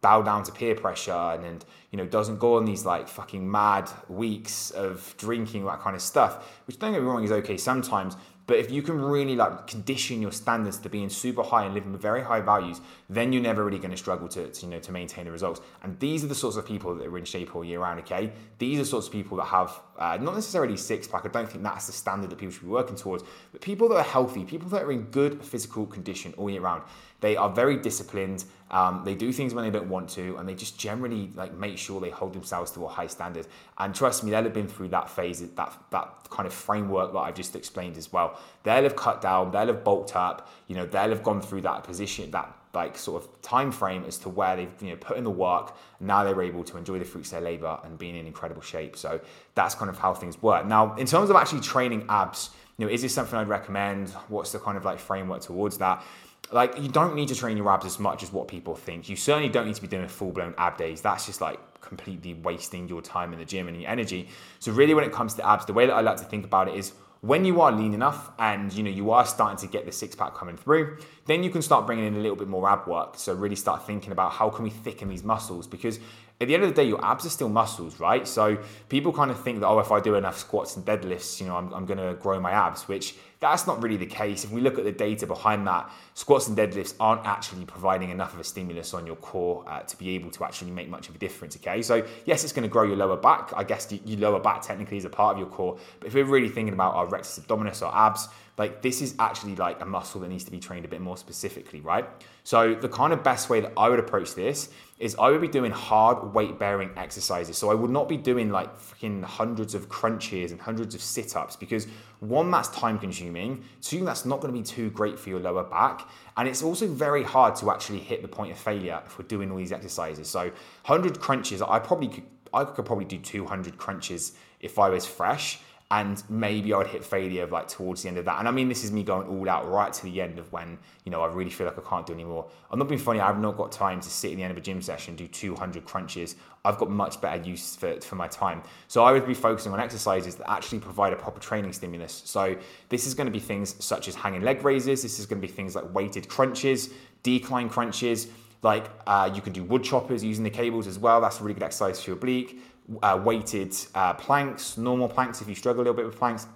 bow 0.05 0.21
down 0.21 0.43
to 0.43 0.51
peer 0.51 0.75
pressure 0.75 1.11
and, 1.35 1.43
and 1.43 1.65
you 1.89 1.97
know 1.97 2.05
doesn't 2.05 2.37
go 2.37 2.57
on 2.57 2.63
these 2.65 2.85
like 2.85 3.07
fucking 3.07 3.43
mad 3.59 3.89
weeks 4.07 4.69
of 4.69 5.15
drinking 5.17 5.65
that 5.65 5.79
kind 5.79 5.95
of 5.95 6.01
stuff 6.13 6.33
which 6.67 6.77
don't 6.77 6.93
get 6.93 7.01
me 7.01 7.07
wrong 7.07 7.23
is 7.23 7.31
okay 7.31 7.57
sometimes 7.57 8.15
but 8.47 8.57
if 8.57 8.69
you 8.69 8.81
can 8.83 9.01
really 9.01 9.35
like 9.35 9.65
condition 9.65 10.21
your 10.21 10.31
standards 10.31 10.77
to 10.79 10.89
being 10.89 11.09
super 11.09 11.41
high 11.41 11.65
and 11.65 11.73
living 11.73 11.91
with 11.91 12.01
very 12.01 12.21
high 12.21 12.41
values, 12.41 12.79
then 13.09 13.33
you're 13.33 13.41
never 13.41 13.65
really 13.65 13.79
going 13.79 13.91
to 13.91 13.97
struggle 13.97 14.27
to, 14.29 14.51
you 14.61 14.67
know 14.67 14.79
to 14.79 14.91
maintain 14.91 15.25
the 15.25 15.31
results. 15.31 15.61
And 15.81 15.99
these 15.99 16.23
are 16.23 16.27
the 16.27 16.35
sorts 16.35 16.57
of 16.57 16.65
people 16.65 16.93
that 16.95 17.07
are 17.07 17.17
in 17.17 17.25
shape 17.25 17.55
all 17.55 17.65
year 17.65 17.79
round. 17.79 17.99
Okay, 18.01 18.31
these 18.59 18.77
are 18.77 18.83
the 18.83 18.89
sorts 18.89 19.07
of 19.07 19.13
people 19.13 19.37
that 19.37 19.45
have 19.45 19.79
uh, 19.97 20.17
not 20.21 20.35
necessarily 20.35 20.77
six 20.77 21.07
pack. 21.07 21.25
I 21.25 21.29
don't 21.29 21.49
think 21.49 21.63
that's 21.63 21.87
the 21.87 21.93
standard 21.93 22.29
that 22.29 22.37
people 22.37 22.53
should 22.53 22.63
be 22.63 22.67
working 22.67 22.95
towards. 22.95 23.23
But 23.51 23.61
people 23.61 23.89
that 23.89 23.95
are 23.95 24.03
healthy, 24.03 24.43
people 24.43 24.69
that 24.69 24.83
are 24.83 24.91
in 24.91 25.03
good 25.05 25.43
physical 25.43 25.87
condition 25.87 26.33
all 26.37 26.49
year 26.49 26.61
round, 26.61 26.83
they 27.21 27.35
are 27.35 27.49
very 27.49 27.77
disciplined. 27.77 28.45
Um, 28.71 29.03
they 29.05 29.15
do 29.15 29.31
things 29.31 29.53
when 29.53 29.63
they 29.63 29.71
don't 29.71 29.89
want 29.89 30.09
to, 30.11 30.37
and 30.37 30.47
they 30.47 30.55
just 30.55 30.77
generally 30.77 31.31
like 31.35 31.53
make 31.53 31.77
sure 31.77 32.01
they 32.01 32.09
hold 32.09 32.33
themselves 32.33 32.71
to 32.71 32.85
a 32.85 32.87
high 32.87 33.07
standard. 33.07 33.47
And 33.77 33.93
trust 33.93 34.23
me, 34.23 34.31
they'll 34.31 34.43
have 34.43 34.53
been 34.53 34.67
through 34.67 34.89
that 34.89 35.09
phase, 35.09 35.39
that 35.39 35.73
that 35.91 36.29
kind 36.29 36.47
of 36.47 36.53
framework 36.53 37.13
that 37.13 37.19
I've 37.19 37.35
just 37.35 37.55
explained 37.55 37.97
as 37.97 38.11
well. 38.11 38.39
They'll 38.63 38.83
have 38.83 38.95
cut 38.95 39.21
down, 39.21 39.51
they'll 39.51 39.67
have 39.67 39.83
bulked 39.83 40.15
up. 40.15 40.49
You 40.67 40.75
know, 40.75 40.85
they'll 40.85 41.09
have 41.09 41.23
gone 41.23 41.41
through 41.41 41.61
that 41.61 41.83
position, 41.83 42.31
that 42.31 42.53
like 42.75 42.97
sort 42.97 43.23
of 43.23 43.41
time 43.41 43.71
frame 43.71 44.03
as 44.05 44.17
to 44.19 44.29
where 44.29 44.55
they've 44.57 44.73
you 44.81 44.89
know 44.89 44.97
put 44.97 45.17
in 45.17 45.23
the 45.23 45.31
work. 45.31 45.75
Now 45.99 46.23
they're 46.23 46.41
able 46.41 46.63
to 46.65 46.77
enjoy 46.77 46.99
the 46.99 47.05
fruits 47.05 47.29
of 47.29 47.41
their 47.41 47.51
labor 47.51 47.79
and 47.83 47.97
being 47.97 48.15
in 48.15 48.27
incredible 48.27 48.61
shape. 48.61 48.97
So 48.97 49.21
that's 49.55 49.73
kind 49.73 49.89
of 49.89 49.97
how 49.97 50.13
things 50.13 50.41
work. 50.41 50.65
Now, 50.65 50.95
in 50.95 51.07
terms 51.07 51.29
of 51.29 51.35
actually 51.37 51.61
training 51.61 52.05
abs, 52.09 52.49
you 52.77 52.85
know, 52.85 52.91
is 52.91 53.01
this 53.01 53.13
something 53.13 53.39
I'd 53.39 53.47
recommend? 53.47 54.09
What's 54.27 54.51
the 54.51 54.59
kind 54.59 54.77
of 54.77 54.83
like 54.83 54.99
framework 54.99 55.41
towards 55.41 55.77
that? 55.77 56.03
Like 56.51 56.79
you 56.79 56.89
don't 56.89 57.15
need 57.15 57.27
to 57.29 57.35
train 57.35 57.57
your 57.57 57.69
abs 57.69 57.85
as 57.85 57.99
much 57.99 58.23
as 58.23 58.31
what 58.31 58.47
people 58.47 58.75
think. 58.75 59.09
You 59.09 59.15
certainly 59.15 59.49
don't 59.49 59.65
need 59.65 59.75
to 59.75 59.81
be 59.81 59.87
doing 59.87 60.07
full 60.07 60.31
blown 60.31 60.53
ab 60.57 60.77
days. 60.77 61.01
That's 61.01 61.25
just 61.25 61.41
like 61.41 61.59
completely 61.81 62.33
wasting 62.33 62.87
your 62.87 63.01
time 63.01 63.33
in 63.33 63.39
the 63.39 63.45
gym 63.45 63.67
and 63.67 63.79
your 63.79 63.89
energy. 63.89 64.29
So 64.59 64.71
really, 64.71 64.93
when 64.93 65.03
it 65.03 65.11
comes 65.11 65.33
to 65.35 65.47
abs, 65.47 65.65
the 65.65 65.73
way 65.73 65.85
that 65.85 65.93
I 65.93 66.01
like 66.01 66.17
to 66.17 66.23
think 66.23 66.45
about 66.45 66.67
it 66.67 66.75
is 66.75 66.93
when 67.25 67.43
you 67.43 67.59
are 67.61 67.71
lean 67.71 67.95
enough 67.95 68.29
and 68.37 68.71
you 68.71 68.83
know 68.83 68.89
you 68.89 69.09
are 69.09 69.25
starting 69.25 69.57
to 69.57 69.67
get 69.67 69.85
the 69.85 69.91
six 69.91 70.15
pack 70.15 70.35
coming 70.35 70.55
through 70.55 70.97
then 71.25 71.41
you 71.41 71.49
can 71.49 71.61
start 71.61 71.87
bringing 71.87 72.05
in 72.05 72.15
a 72.15 72.19
little 72.19 72.35
bit 72.35 72.47
more 72.47 72.69
ab 72.69 72.85
work 72.87 73.17
so 73.17 73.33
really 73.33 73.55
start 73.55 73.83
thinking 73.87 74.11
about 74.11 74.31
how 74.31 74.47
can 74.47 74.63
we 74.63 74.69
thicken 74.69 75.09
these 75.09 75.23
muscles 75.23 75.65
because 75.65 75.99
at 76.41 76.49
the 76.49 76.53
end 76.53 76.63
of 76.63 76.69
the 76.69 76.75
day, 76.75 76.87
your 76.87 77.03
abs 77.03 77.25
are 77.25 77.29
still 77.29 77.47
muscles, 77.47 77.99
right? 77.99 78.27
So 78.27 78.57
people 78.89 79.13
kind 79.13 79.31
of 79.31 79.41
think 79.41 79.61
that, 79.61 79.67
oh, 79.67 79.79
if 79.79 79.91
I 79.91 80.01
do 80.01 80.15
enough 80.15 80.37
squats 80.37 80.75
and 80.75 80.85
deadlifts, 80.85 81.39
you 81.39 81.47
know, 81.47 81.55
I'm, 81.55 81.73
I'm 81.73 81.85
going 81.85 81.97
to 81.97 82.13
grow 82.15 82.41
my 82.41 82.51
abs, 82.51 82.89
which 82.89 83.15
that's 83.39 83.65
not 83.65 83.81
really 83.81 83.95
the 83.95 84.05
case. 84.05 84.43
If 84.43 84.51
we 84.51 84.59
look 84.59 84.77
at 84.77 84.83
the 84.83 84.91
data 84.91 85.27
behind 85.27 85.65
that, 85.67 85.89
squats 86.13 86.49
and 86.49 86.57
deadlifts 86.57 86.93
aren't 86.99 87.25
actually 87.25 87.63
providing 87.63 88.09
enough 88.09 88.33
of 88.33 88.41
a 88.41 88.43
stimulus 88.43 88.93
on 88.93 89.05
your 89.05 89.15
core 89.15 89.63
uh, 89.67 89.81
to 89.81 89.97
be 89.97 90.09
able 90.09 90.29
to 90.31 90.43
actually 90.43 90.71
make 90.71 90.89
much 90.89 91.07
of 91.07 91.15
a 91.15 91.17
difference, 91.17 91.55
okay? 91.55 91.81
So, 91.81 92.05
yes, 92.25 92.43
it's 92.43 92.51
going 92.51 92.67
to 92.67 92.69
grow 92.69 92.83
your 92.83 92.97
lower 92.97 93.17
back. 93.17 93.53
I 93.55 93.63
guess 93.63 93.89
your 94.03 94.19
lower 94.19 94.39
back 94.39 94.61
technically 94.61 94.97
is 94.97 95.05
a 95.05 95.09
part 95.09 95.35
of 95.35 95.39
your 95.39 95.47
core. 95.47 95.77
But 96.01 96.07
if 96.07 96.15
we're 96.15 96.25
really 96.25 96.49
thinking 96.49 96.73
about 96.73 96.95
our 96.95 97.05
rectus 97.05 97.39
abdominis 97.39 97.81
or 97.81 97.95
abs, 97.95 98.27
like 98.57 98.81
this 98.81 99.01
is 99.01 99.15
actually 99.19 99.55
like 99.55 99.81
a 99.81 99.85
muscle 99.85 100.21
that 100.21 100.29
needs 100.29 100.45
to 100.45 100.51
be 100.51 100.59
trained 100.59 100.85
a 100.85 100.87
bit 100.87 101.01
more 101.01 101.17
specifically, 101.17 101.81
right? 101.81 102.07
So 102.43 102.73
the 102.73 102.89
kind 102.89 103.11
of 103.11 103.23
best 103.23 103.49
way 103.49 103.59
that 103.59 103.73
I 103.75 103.89
would 103.89 103.99
approach 103.99 104.33
this 104.33 104.69
is 104.97 105.15
I 105.19 105.29
would 105.29 105.41
be 105.41 105.47
doing 105.49 105.71
hard 105.71 106.33
weight 106.33 106.57
bearing 106.57 106.89
exercises. 106.95 107.57
So 107.57 107.69
I 107.69 107.73
would 107.73 107.91
not 107.91 108.07
be 108.07 108.15
doing 108.15 108.49
like 108.49 108.75
fucking 108.77 109.23
hundreds 109.23 109.75
of 109.75 109.89
crunches 109.89 110.51
and 110.51 110.61
hundreds 110.61 110.95
of 110.95 111.01
sit 111.01 111.35
ups 111.35 111.57
because 111.57 111.87
one, 112.21 112.49
that's 112.49 112.69
time 112.69 112.97
consuming. 112.97 113.63
Two, 113.81 114.05
that's 114.05 114.25
not 114.25 114.39
going 114.39 114.53
to 114.53 114.57
be 114.57 114.65
too 114.65 114.89
great 114.91 115.19
for 115.19 115.29
your 115.29 115.39
lower 115.39 115.63
back. 115.63 116.07
And 116.37 116.47
it's 116.47 116.63
also 116.63 116.87
very 116.87 117.23
hard 117.23 117.55
to 117.57 117.71
actually 117.71 117.99
hit 117.99 118.21
the 118.21 118.27
point 118.29 118.51
of 118.51 118.57
failure 118.57 119.01
if 119.05 119.19
we're 119.19 119.27
doing 119.27 119.51
all 119.51 119.57
these 119.57 119.73
exercises. 119.73 120.29
So 120.29 120.43
100 120.85 121.19
crunches, 121.19 121.61
I 121.61 121.79
probably 121.79 122.07
could, 122.07 122.23
I 122.53 122.63
could 122.63 122.85
probably 122.85 123.05
do 123.05 123.17
200 123.17 123.77
crunches 123.77 124.33
if 124.61 124.79
I 124.79 124.87
was 124.87 125.05
fresh 125.05 125.59
and 125.91 126.23
maybe 126.29 126.73
I 126.73 126.79
would 126.79 126.87
hit 126.87 127.05
failure 127.05 127.45
like 127.45 127.67
towards 127.67 128.01
the 128.01 128.09
end 128.09 128.17
of 128.17 128.25
that. 128.25 128.39
And 128.39 128.47
I 128.47 128.51
mean, 128.51 128.67
this 128.67 128.83
is 128.83 128.91
me 128.91 129.03
going 129.03 129.27
all 129.27 129.47
out 129.47 129.69
right 129.69 129.93
to 129.93 130.03
the 130.03 130.19
end 130.19 130.39
of 130.39 130.51
when 130.51 130.79
you 131.03 131.11
know 131.11 131.21
I 131.21 131.27
really 131.27 131.51
feel 131.51 131.67
like 131.67 131.77
I 131.77 131.87
can't 131.87 132.07
do 132.07 132.13
anymore. 132.13 132.49
I'm 132.71 132.79
not 132.79 132.87
being 132.87 132.99
funny. 132.99 133.19
I've 133.19 133.39
not 133.39 133.55
got 133.55 133.71
time 133.71 134.01
to 134.01 134.09
sit 134.09 134.31
at 134.31 134.37
the 134.37 134.43
end 134.43 134.51
of 134.51 134.57
a 134.57 134.61
gym 134.61 134.81
session 134.81 135.15
do 135.15 135.27
200 135.27 135.85
crunches. 135.85 136.37
I've 136.63 136.79
got 136.79 136.89
much 136.89 137.21
better 137.21 137.41
use 137.47 137.75
for, 137.75 138.01
for 138.01 138.15
my 138.15 138.27
time. 138.27 138.63
So 138.87 139.03
I 139.03 139.11
would 139.11 139.27
be 139.27 139.35
focusing 139.35 139.71
on 139.73 139.79
exercises 139.79 140.35
that 140.35 140.49
actually 140.49 140.79
provide 140.79 141.13
a 141.13 141.15
proper 141.15 141.39
training 141.39 141.73
stimulus. 141.73 142.23
So 142.25 142.57
this 142.89 143.05
is 143.05 143.13
going 143.13 143.27
to 143.27 143.31
be 143.31 143.39
things 143.39 143.75
such 143.83 144.07
as 144.07 144.15
hanging 144.15 144.41
leg 144.41 144.65
raises. 144.65 145.03
This 145.03 145.19
is 145.19 145.27
going 145.27 145.39
to 145.39 145.47
be 145.47 145.53
things 145.53 145.75
like 145.75 145.93
weighted 145.93 146.27
crunches, 146.27 146.89
decline 147.21 147.69
crunches. 147.69 148.27
Like 148.63 148.89
uh, 149.05 149.29
you 149.31 149.43
can 149.43 149.53
do 149.53 149.63
wood 149.63 149.83
choppers 149.83 150.23
using 150.23 150.43
the 150.43 150.49
cables 150.49 150.87
as 150.87 150.97
well. 150.97 151.21
That's 151.21 151.39
a 151.39 151.43
really 151.43 151.53
good 151.53 151.61
exercise 151.61 152.01
for 152.01 152.09
your 152.09 152.17
oblique 152.17 152.59
uh, 153.01 153.19
weighted 153.23 153.75
uh, 153.93 154.13
planks, 154.13 154.77
normal 154.77 155.07
planks 155.07 155.41
if 155.41 155.49
you 155.49 155.55
struggle 155.55 155.81
a 155.81 155.83
little 155.83 155.95
bit 155.95 156.05
with 156.05 156.17
planks. 156.17 156.47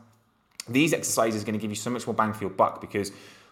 These 0.68 0.94
exercises 0.94 1.42
are 1.42 1.46
going 1.46 1.58
to 1.58 1.62
give 1.62 1.72
you 1.72 1.76
so 1.76 1.90
much 1.90 2.06
more 2.06 2.14
bang 2.14 2.34
for 2.34 2.42
your 2.42 2.52
buck 2.52 2.82
because 2.82 3.12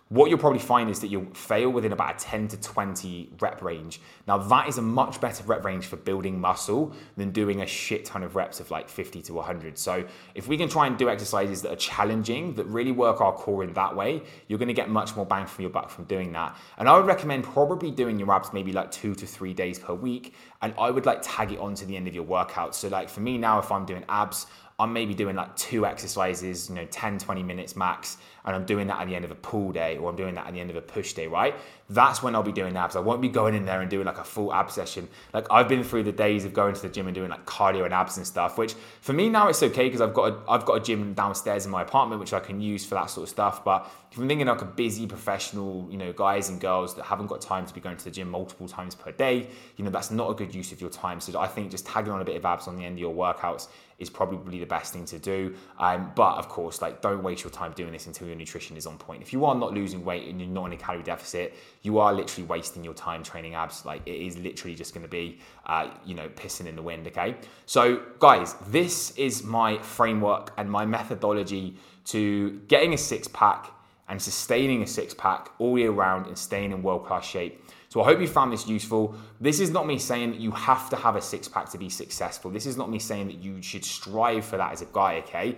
what 0.10 0.30
you'll 0.30 0.40
probably 0.40 0.60
find 0.60 0.90
is 0.90 1.02
that 1.02 1.08
you'll 1.08 1.34
fail 1.34 1.70
within 1.70 1.92
about 1.92 2.22
a 2.22 2.26
10 2.26 2.48
to 2.50 2.62
20 2.62 3.32
rep 3.42 3.62
range. 3.62 4.00
Now, 4.26 4.38
that 4.38 4.70
is 4.70 4.78
a 4.78 4.82
much 4.82 5.20
better 5.20 5.44
rep 5.44 5.66
range 5.66 5.86
for 5.86 5.98
building 5.98 6.40
muscle 6.40 6.94
than 7.18 7.32
doing 7.32 7.62
a 7.62 7.68
shit 7.68 8.06
ton 8.06 8.24
of 8.24 8.36
reps 8.36 8.60
of 8.60 8.72
like 8.72 8.88
50 8.88 9.22
to 9.24 9.34
100. 9.34 9.78
So, 9.78 10.06
if 10.34 10.48
we 10.48 10.58
can 10.58 10.70
try 10.70 10.88
and 10.88 10.98
do 10.98 11.10
exercises 11.10 11.62
that 11.64 11.74
are 11.74 11.78
challenging, 11.78 12.54
that 12.56 12.66
really 12.66 12.94
work 12.94 13.20
our 13.20 13.34
core 13.34 13.64
in 13.64 13.74
that 13.74 13.96
way, 13.96 14.24
you're 14.48 14.60
gonna 14.60 14.74
get 14.74 14.90
much 14.90 15.16
more 15.16 15.26
bang 15.26 15.46
for 15.46 15.62
your 15.62 15.72
buck 15.72 15.90
from 15.90 16.06
doing 16.06 16.32
that. 16.32 16.56
And 16.78 16.88
I 16.88 16.96
would 16.98 17.06
recommend 17.06 17.44
probably 17.44 17.92
doing 17.92 18.18
your 18.18 18.32
abs 18.32 18.54
maybe 18.54 18.72
like 18.72 18.92
two 18.92 19.14
to 19.16 19.26
three 19.26 19.54
days 19.54 19.78
per 19.78 19.94
week. 19.94 20.34
And 20.62 20.74
I 20.80 20.90
would 20.90 21.06
like 21.06 21.20
tag 21.22 21.52
it 21.52 21.60
on 21.60 21.76
to 21.76 21.86
the 21.86 21.96
end 21.98 22.08
of 22.08 22.16
your 22.16 22.24
workout. 22.24 22.76
So, 22.76 22.88
like 22.88 23.10
for 23.10 23.20
me 23.20 23.38
now, 23.38 23.60
if 23.60 23.72
I'm 23.72 23.86
doing 23.86 24.06
abs, 24.08 24.48
I'm 24.80 24.94
maybe 24.94 25.16
doing 25.16 25.36
like 25.36 25.56
two 25.56 25.88
exercises, 25.88 26.70
you 26.70 26.76
know, 26.76 26.86
10, 26.86 27.18
20 27.18 27.42
minutes 27.42 27.76
max, 27.76 28.18
and 28.48 28.56
I'm 28.56 28.66
doing 28.66 28.88
that 28.88 29.02
at 29.02 29.08
the 29.08 29.16
end 29.16 29.26
of 29.26 29.32
a 29.32 29.36
pull 29.36 29.74
day 29.74 29.98
or 29.98 30.10
I'm 30.10 30.16
doing 30.16 30.34
that 30.36 30.48
at 30.48 30.54
the 30.54 30.62
end 30.62 30.70
of 30.70 30.78
a 30.78 30.82
push 30.82 31.12
day, 31.12 31.28
right? 31.28 31.54
That's 31.90 32.24
when 32.24 32.34
I'll 32.34 32.44
be 32.44 32.54
doing 32.54 32.76
abs. 32.78 32.96
I 32.96 33.02
won't 33.02 33.22
be 33.22 33.28
going 33.28 33.54
in 33.54 33.66
there 33.66 33.82
and 33.82 33.90
doing 33.90 34.06
like 34.06 34.18
a 34.18 34.24
full 34.24 34.54
ab 34.54 34.72
session. 34.72 35.10
Like 35.34 35.46
I've 35.52 35.68
been 35.68 35.84
through 35.84 36.04
the 36.04 36.14
days 36.14 36.46
of 36.46 36.54
going 36.54 36.74
to 36.74 36.82
the 36.82 36.88
gym 36.88 37.08
and 37.08 37.14
doing 37.14 37.30
like 37.30 37.46
cardio 37.46 37.84
and 37.84 37.94
abs 37.94 38.16
and 38.16 38.26
stuff, 38.26 38.58
which 38.58 38.76
for 39.02 39.12
me 39.12 39.28
now 39.28 39.50
it's 39.50 39.62
okay 39.62 39.84
because 39.84 40.00
I've 40.00 40.14
got 40.14 40.32
a, 40.32 40.50
I've 40.50 40.64
got 40.64 40.76
a 40.76 40.80
gym 40.80 41.14
downstairs 41.14 41.66
in 41.66 41.72
my 41.72 41.82
apartment 41.82 42.22
which 42.22 42.32
I 42.32 42.40
can 42.40 42.62
use 42.62 42.86
for 42.86 42.96
that 42.96 43.10
sort 43.10 43.24
of 43.24 43.30
stuff. 43.30 43.66
But 43.66 43.92
if 44.14 44.18
I'm 44.18 44.30
thinking 44.30 44.48
like 44.48 44.62
a 44.62 44.66
busy 44.66 45.08
professional, 45.08 45.86
you 45.92 45.98
know, 45.98 46.14
guys 46.14 46.48
and 46.48 46.62
girls 46.62 46.96
that 46.96 47.04
haven't 47.04 47.28
got 47.28 47.42
time 47.42 47.66
to 47.66 47.74
be 47.74 47.82
going 47.82 47.98
to 47.98 48.06
the 48.06 48.12
gym 48.12 48.30
multiple 48.30 48.70
times 48.70 48.96
per 48.96 49.12
day, 49.12 49.48
you 49.76 49.84
know, 49.84 49.92
that's 49.92 50.10
not 50.10 50.32
a 50.32 50.34
good 50.34 50.56
use 50.56 50.72
of 50.72 50.80
your 50.80 50.90
time. 50.90 51.20
So 51.20 51.38
I 51.38 51.48
think 51.48 51.72
just 51.72 51.86
tagging 51.86 52.14
on 52.14 52.22
a 52.22 52.26
bit 52.26 52.38
of 52.38 52.46
abs 52.46 52.70
on 52.70 52.78
the 52.78 52.86
end 52.86 52.94
of 52.94 53.00
your 53.00 53.14
workouts 53.14 53.68
is 54.00 54.10
probably 54.10 54.60
the 54.60 54.66
best 54.66 54.94
thing 54.94 55.06
to 55.06 55.20
do. 55.20 55.56
Um, 55.80 56.12
but 56.16 56.38
of 56.38 56.48
course, 56.50 56.82
like 56.82 57.02
don't 57.02 57.24
waste 57.24 57.44
your 57.44 57.52
time 57.52 57.74
doing 57.74 57.92
this 57.92 58.08
until 58.08 58.28
your 58.28 58.36
nutrition 58.38 58.78
is 58.78 58.86
on 58.86 58.98
point. 58.98 59.22
If 59.22 59.34
you 59.34 59.46
are 59.46 59.56
not 59.56 59.74
losing 59.74 60.06
weight 60.06 60.28
and 60.28 60.40
you're 60.40 60.50
not 60.50 60.66
in 60.68 60.74
a 60.74 60.78
calorie 60.78 61.04
deficit, 61.04 61.56
you 61.82 62.00
are 62.00 62.14
literally 62.14 62.48
wasting 62.48 62.84
your 62.84 62.94
time 62.94 63.24
training 63.24 63.56
abs. 63.56 63.86
Like 63.86 64.02
it 64.06 64.16
is 64.16 64.38
literally 64.38 64.76
just 64.76 64.94
going 64.94 65.06
to 65.06 65.10
be, 65.10 65.40
uh, 65.66 65.90
you 66.06 66.16
know, 66.16 66.30
pissing 66.30 66.68
in 66.68 66.76
the 66.76 66.82
wind. 66.82 67.08
Okay. 67.08 67.36
So 67.66 68.02
guys, 68.20 68.56
this 68.68 69.12
is 69.18 69.44
my 69.44 69.78
framework 69.80 70.54
and 70.58 70.70
my 70.70 70.86
methodology 70.86 71.76
to 72.06 72.62
getting 72.68 72.94
a 72.94 72.98
six 72.98 73.28
pack 73.28 73.72
and 74.10 74.22
sustaining 74.22 74.84
a 74.84 74.88
six 74.88 75.14
pack 75.14 75.52
all 75.60 75.78
year 75.78 75.92
round 75.92 76.28
and 76.28 76.38
staying 76.38 76.72
in 76.72 76.82
world 76.82 77.06
class 77.06 77.26
shape. 77.26 77.62
So 77.90 78.02
I 78.02 78.06
hope 78.06 78.20
you 78.20 78.28
found 78.28 78.52
this 78.52 78.68
useful. 78.68 79.16
This 79.40 79.60
is 79.60 79.70
not 79.70 79.88
me 79.88 79.98
saying 79.98 80.32
that 80.32 80.40
you 80.40 80.52
have 80.52 80.90
to 80.90 80.96
have 80.96 81.16
a 81.16 81.22
six 81.22 81.48
pack 81.48 81.70
to 81.70 81.78
be 81.78 81.90
successful. 81.90 82.52
This 82.52 82.66
is 82.66 82.78
not 82.78 82.90
me 82.90 83.00
saying 83.00 83.28
that 83.28 83.38
you 83.38 83.62
should 83.62 83.84
strive 83.84 84.46
for 84.46 84.58
that 84.58 84.74
as 84.74 84.82
a 84.82 84.86
guy, 84.86 85.18
okay? 85.26 85.58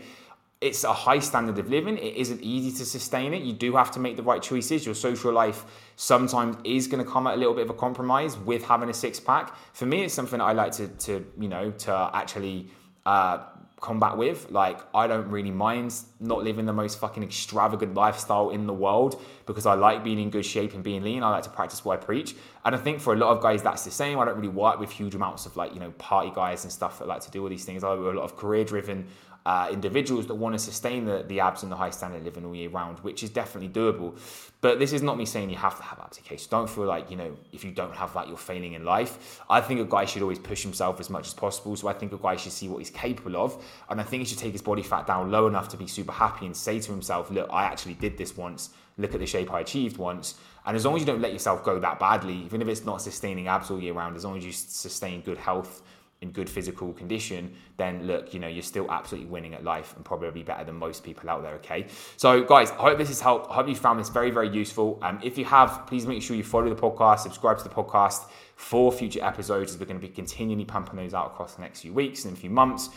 It's 0.61 0.83
a 0.83 0.91
high 0.91 1.19
standard 1.19 1.57
of 1.57 1.69
living. 1.69 1.97
It 1.97 2.17
isn't 2.17 2.41
easy 2.41 2.77
to 2.79 2.85
sustain 2.85 3.33
it. 3.33 3.43
You 3.43 3.53
do 3.53 3.77
have 3.77 3.91
to 3.91 3.99
make 3.99 4.17
the 4.17 4.23
right 4.23 4.41
choices. 4.41 4.85
Your 4.85 4.93
social 4.93 5.31
life 5.31 5.63
sometimes 5.95 6.57
is 6.65 6.85
going 6.87 7.01
to 7.03 7.09
come 7.09 7.27
at 7.27 7.35
a 7.35 7.37
little 7.37 7.53
bit 7.53 7.63
of 7.63 7.69
a 7.69 7.73
compromise 7.73 8.37
with 8.37 8.65
having 8.65 8.89
a 8.89 8.93
six 8.93 9.21
pack. 9.21 9.55
For 9.71 9.85
me, 9.85 10.03
it's 10.03 10.13
something 10.13 10.41
I 10.41 10.51
like 10.51 10.73
to, 10.73 10.89
to 10.89 11.25
you 11.39 11.47
know, 11.47 11.71
to 11.71 12.09
actually 12.13 12.67
uh, 13.05 13.37
combat 13.79 14.17
with. 14.17 14.51
Like, 14.51 14.81
I 14.93 15.07
don't 15.07 15.29
really 15.29 15.51
mind 15.51 15.95
not 16.19 16.43
living 16.43 16.65
the 16.65 16.73
most 16.73 16.99
fucking 16.99 17.23
extravagant 17.23 17.93
lifestyle 17.93 18.49
in 18.49 18.67
the 18.67 18.73
world 18.73 19.21
because 19.45 19.65
I 19.65 19.75
like 19.75 20.03
being 20.03 20.19
in 20.19 20.29
good 20.29 20.45
shape 20.45 20.73
and 20.73 20.83
being 20.83 21.03
lean. 21.03 21.23
I 21.23 21.29
like 21.29 21.43
to 21.43 21.49
practice 21.49 21.85
what 21.85 22.01
I 22.01 22.03
preach. 22.03 22.35
And 22.65 22.75
I 22.75 22.77
think 22.77 22.99
for 22.99 23.13
a 23.13 23.17
lot 23.17 23.29
of 23.29 23.41
guys, 23.41 23.63
that's 23.63 23.85
the 23.85 23.91
same. 23.91 24.19
I 24.19 24.25
don't 24.25 24.35
really 24.35 24.49
work 24.49 24.77
with 24.77 24.91
huge 24.91 25.15
amounts 25.15 25.45
of 25.45 25.55
like, 25.55 25.73
you 25.73 25.79
know, 25.79 25.91
party 25.91 26.33
guys 26.35 26.65
and 26.65 26.73
stuff 26.73 26.99
that 26.99 27.07
like 27.07 27.21
to 27.21 27.31
do 27.31 27.43
all 27.43 27.49
these 27.49 27.63
things. 27.63 27.81
I 27.81 27.91
work 27.91 27.99
with 27.99 28.15
a 28.15 28.19
lot 28.19 28.25
of 28.25 28.35
career 28.35 28.65
driven 28.65 29.07
uh, 29.45 29.69
individuals 29.71 30.27
that 30.27 30.35
want 30.35 30.53
to 30.53 30.59
sustain 30.59 31.05
the, 31.05 31.23
the 31.27 31.39
abs 31.39 31.63
and 31.63 31.71
the 31.71 31.75
high 31.75 31.89
standard 31.89 32.23
living 32.23 32.45
all 32.45 32.55
year 32.55 32.69
round, 32.69 32.99
which 32.99 33.23
is 33.23 33.29
definitely 33.29 33.69
doable. 33.69 34.17
But 34.61 34.77
this 34.77 34.91
is 34.91 35.01
not 35.01 35.17
me 35.17 35.25
saying 35.25 35.49
you 35.49 35.55
have 35.57 35.77
to 35.77 35.83
have 35.83 35.99
abs 35.99 36.19
okay? 36.19 36.37
So 36.37 36.47
Don't 36.51 36.69
feel 36.69 36.85
like, 36.85 37.09
you 37.09 37.17
know, 37.17 37.37
if 37.51 37.63
you 37.63 37.71
don't 37.71 37.95
have 37.95 38.13
that, 38.13 38.27
you're 38.27 38.37
failing 38.37 38.73
in 38.73 38.83
life. 38.83 39.41
I 39.49 39.61
think 39.61 39.79
a 39.79 39.85
guy 39.85 40.05
should 40.05 40.21
always 40.21 40.39
push 40.39 40.61
himself 40.61 40.99
as 40.99 41.09
much 41.09 41.27
as 41.27 41.33
possible. 41.33 41.75
So 41.75 41.87
I 41.87 41.93
think 41.93 42.11
a 42.11 42.17
guy 42.17 42.35
should 42.35 42.51
see 42.51 42.67
what 42.67 42.79
he's 42.79 42.89
capable 42.89 43.37
of. 43.37 43.63
And 43.89 43.99
I 43.99 44.03
think 44.03 44.21
he 44.21 44.25
should 44.25 44.39
take 44.39 44.51
his 44.51 44.61
body 44.61 44.83
fat 44.83 45.07
down 45.07 45.31
low 45.31 45.47
enough 45.47 45.69
to 45.69 45.77
be 45.77 45.87
super 45.87 46.11
happy 46.11 46.45
and 46.45 46.55
say 46.55 46.79
to 46.79 46.91
himself, 46.91 47.31
look, 47.31 47.49
I 47.51 47.63
actually 47.63 47.95
did 47.95 48.17
this 48.17 48.35
once. 48.35 48.71
Look 48.97 49.13
at 49.13 49.19
the 49.21 49.25
shape 49.25 49.51
I 49.53 49.61
achieved 49.61 49.97
once. 49.97 50.35
And 50.65 50.75
as 50.75 50.85
long 50.85 50.95
as 50.95 51.01
you 51.01 51.05
don't 51.05 51.21
let 51.21 51.31
yourself 51.31 51.63
go 51.63 51.79
that 51.79 51.99
badly, 51.99 52.35
even 52.43 52.61
if 52.61 52.67
it's 52.67 52.83
not 52.83 53.01
sustaining 53.01 53.47
abs 53.47 53.71
all 53.71 53.79
year 53.79 53.93
round, 53.93 54.17
as 54.17 54.25
long 54.25 54.37
as 54.37 54.45
you 54.45 54.51
sustain 54.51 55.21
good 55.21 55.37
health, 55.37 55.81
in 56.21 56.31
good 56.31 56.49
physical 56.49 56.91
condition, 56.91 57.53
then 57.77 58.05
look, 58.05 58.33
you 58.33 58.39
know, 58.39 58.47
you're 58.47 58.61
still 58.61 58.91
absolutely 58.91 59.29
winning 59.29 59.53
at 59.53 59.63
life 59.63 59.95
and 59.95 60.03
probably 60.03 60.43
better 60.43 60.65
than 60.65 60.75
most 60.75 61.03
people 61.03 61.29
out 61.29 61.41
there, 61.43 61.53
okay? 61.55 61.87
So, 62.17 62.43
guys, 62.43 62.71
I 62.71 62.75
hope 62.75 62.97
this 62.97 63.07
has 63.07 63.21
helped. 63.21 63.49
I 63.49 63.53
hope 63.53 63.69
you 63.69 63.75
found 63.75 63.99
this 63.99 64.09
very, 64.09 64.29
very 64.29 64.49
useful. 64.49 64.99
Um, 65.01 65.19
if 65.23 65.37
you 65.37 65.45
have, 65.45 65.87
please 65.87 66.05
make 66.05 66.21
sure 66.21 66.35
you 66.35 66.43
follow 66.43 66.67
the 66.67 66.79
podcast, 66.79 67.19
subscribe 67.19 67.57
to 67.59 67.63
the 67.63 67.69
podcast 67.69 68.25
for 68.57 68.91
future 68.91 69.23
episodes 69.23 69.71
as 69.73 69.79
we're 69.79 69.85
going 69.85 69.99
to 69.99 70.05
be 70.05 70.13
continually 70.13 70.65
pumping 70.65 70.97
those 70.97 71.13
out 71.13 71.27
across 71.27 71.55
the 71.55 71.61
next 71.61 71.81
few 71.81 71.93
weeks 71.93 72.25
and 72.25 72.35
a 72.35 72.39
few 72.39 72.49
months. 72.49 72.89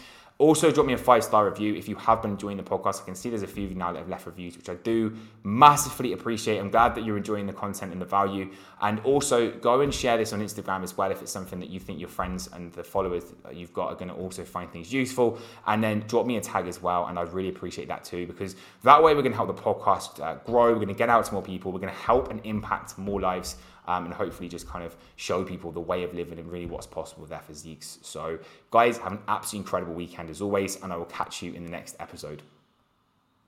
Also, 0.43 0.73
drop 0.73 0.89
me 0.89 0.93
a 0.93 0.99
five 0.99 1.23
star 1.23 1.49
review 1.49 1.73
if 1.73 1.89
you 1.89 1.95
have 1.95 2.21
been 2.21 2.33
enjoying 2.33 2.57
the 2.57 2.65
podcast. 2.65 3.03
I 3.03 3.05
can 3.05 3.15
see 3.15 3.29
there's 3.29 3.45
a 3.45 3.47
few 3.47 3.65
of 3.65 3.71
you 3.71 3.77
now 3.77 3.93
that 3.93 4.01
have 4.01 4.09
left 4.09 4.27
reviews, 4.27 4.57
which 4.57 4.69
I 4.69 4.75
do 4.75 5.17
massively 5.45 6.15
appreciate. 6.15 6.59
I'm 6.59 6.69
glad 6.69 6.97
that 6.97 7.05
you're 7.05 7.17
enjoying 7.17 7.47
the 7.47 7.53
content 7.53 7.93
and 7.93 8.03
the 8.03 8.07
value. 8.07 8.51
And 8.81 8.99
also, 9.05 9.53
go 9.53 9.83
and 9.83 9.95
share 9.95 10.17
this 10.17 10.33
on 10.33 10.41
Instagram 10.43 10.83
as 10.83 10.97
well 10.97 11.13
if 11.13 11.23
it's 11.23 11.31
something 11.31 11.61
that 11.61 11.71
you 11.71 11.79
think 11.79 12.01
your 12.01 12.09
friends 12.09 12.49
and 12.53 12.73
the 12.73 12.83
followers 12.83 13.23
you've 13.53 13.73
got 13.73 13.93
are 13.93 13.95
going 13.95 14.09
to 14.09 14.15
also 14.15 14.43
find 14.43 14.69
things 14.69 14.93
useful. 14.93 15.39
And 15.69 15.81
then 15.81 16.01
drop 16.09 16.27
me 16.27 16.39
a 16.39 16.41
tag 16.41 16.67
as 16.67 16.83
well. 16.83 17.07
And 17.07 17.21
I'd 17.21 17.33
really 17.33 17.51
appreciate 17.51 17.87
that 17.87 18.03
too, 18.03 18.27
because 18.27 18.57
that 18.83 19.01
way 19.01 19.15
we're 19.15 19.23
going 19.23 19.31
to 19.31 19.39
help 19.39 19.55
the 19.55 19.63
podcast 19.63 20.19
uh, 20.19 20.35
grow. 20.45 20.73
We're 20.73 20.75
going 20.75 20.89
to 20.89 20.95
get 20.95 21.09
out 21.09 21.25
to 21.25 21.35
more 21.35 21.43
people. 21.43 21.71
We're 21.71 21.79
going 21.79 21.95
to 21.95 22.01
help 22.01 22.33
and 22.33 22.41
impact 22.43 22.99
more 22.99 23.21
lives 23.21 23.59
um, 23.87 24.05
and 24.05 24.15
hopefully 24.15 24.49
just 24.49 24.69
kind 24.69 24.85
of 24.85 24.97
show 25.17 25.45
people 25.45 25.73
the 25.73 25.81
way 25.81 26.03
of 26.03 26.15
living 26.15 26.39
and 26.39 26.51
really 26.51 26.67
what's 26.67 26.87
possible 26.87 27.23
with 27.23 27.31
their 27.31 27.41
physiques. 27.41 27.99
So, 28.03 28.39
guys, 28.71 28.99
have 28.99 29.13
an 29.13 29.21
absolutely 29.29 29.65
incredible 29.65 29.95
weekend 29.95 30.31
as 30.31 30.41
always, 30.41 30.83
and 30.83 30.93
I 30.93 30.97
will 30.97 31.05
catch 31.07 31.43
you 31.43 31.53
in 31.53 31.65
the 31.65 31.71
next 31.71 31.97
episode. 31.99 32.43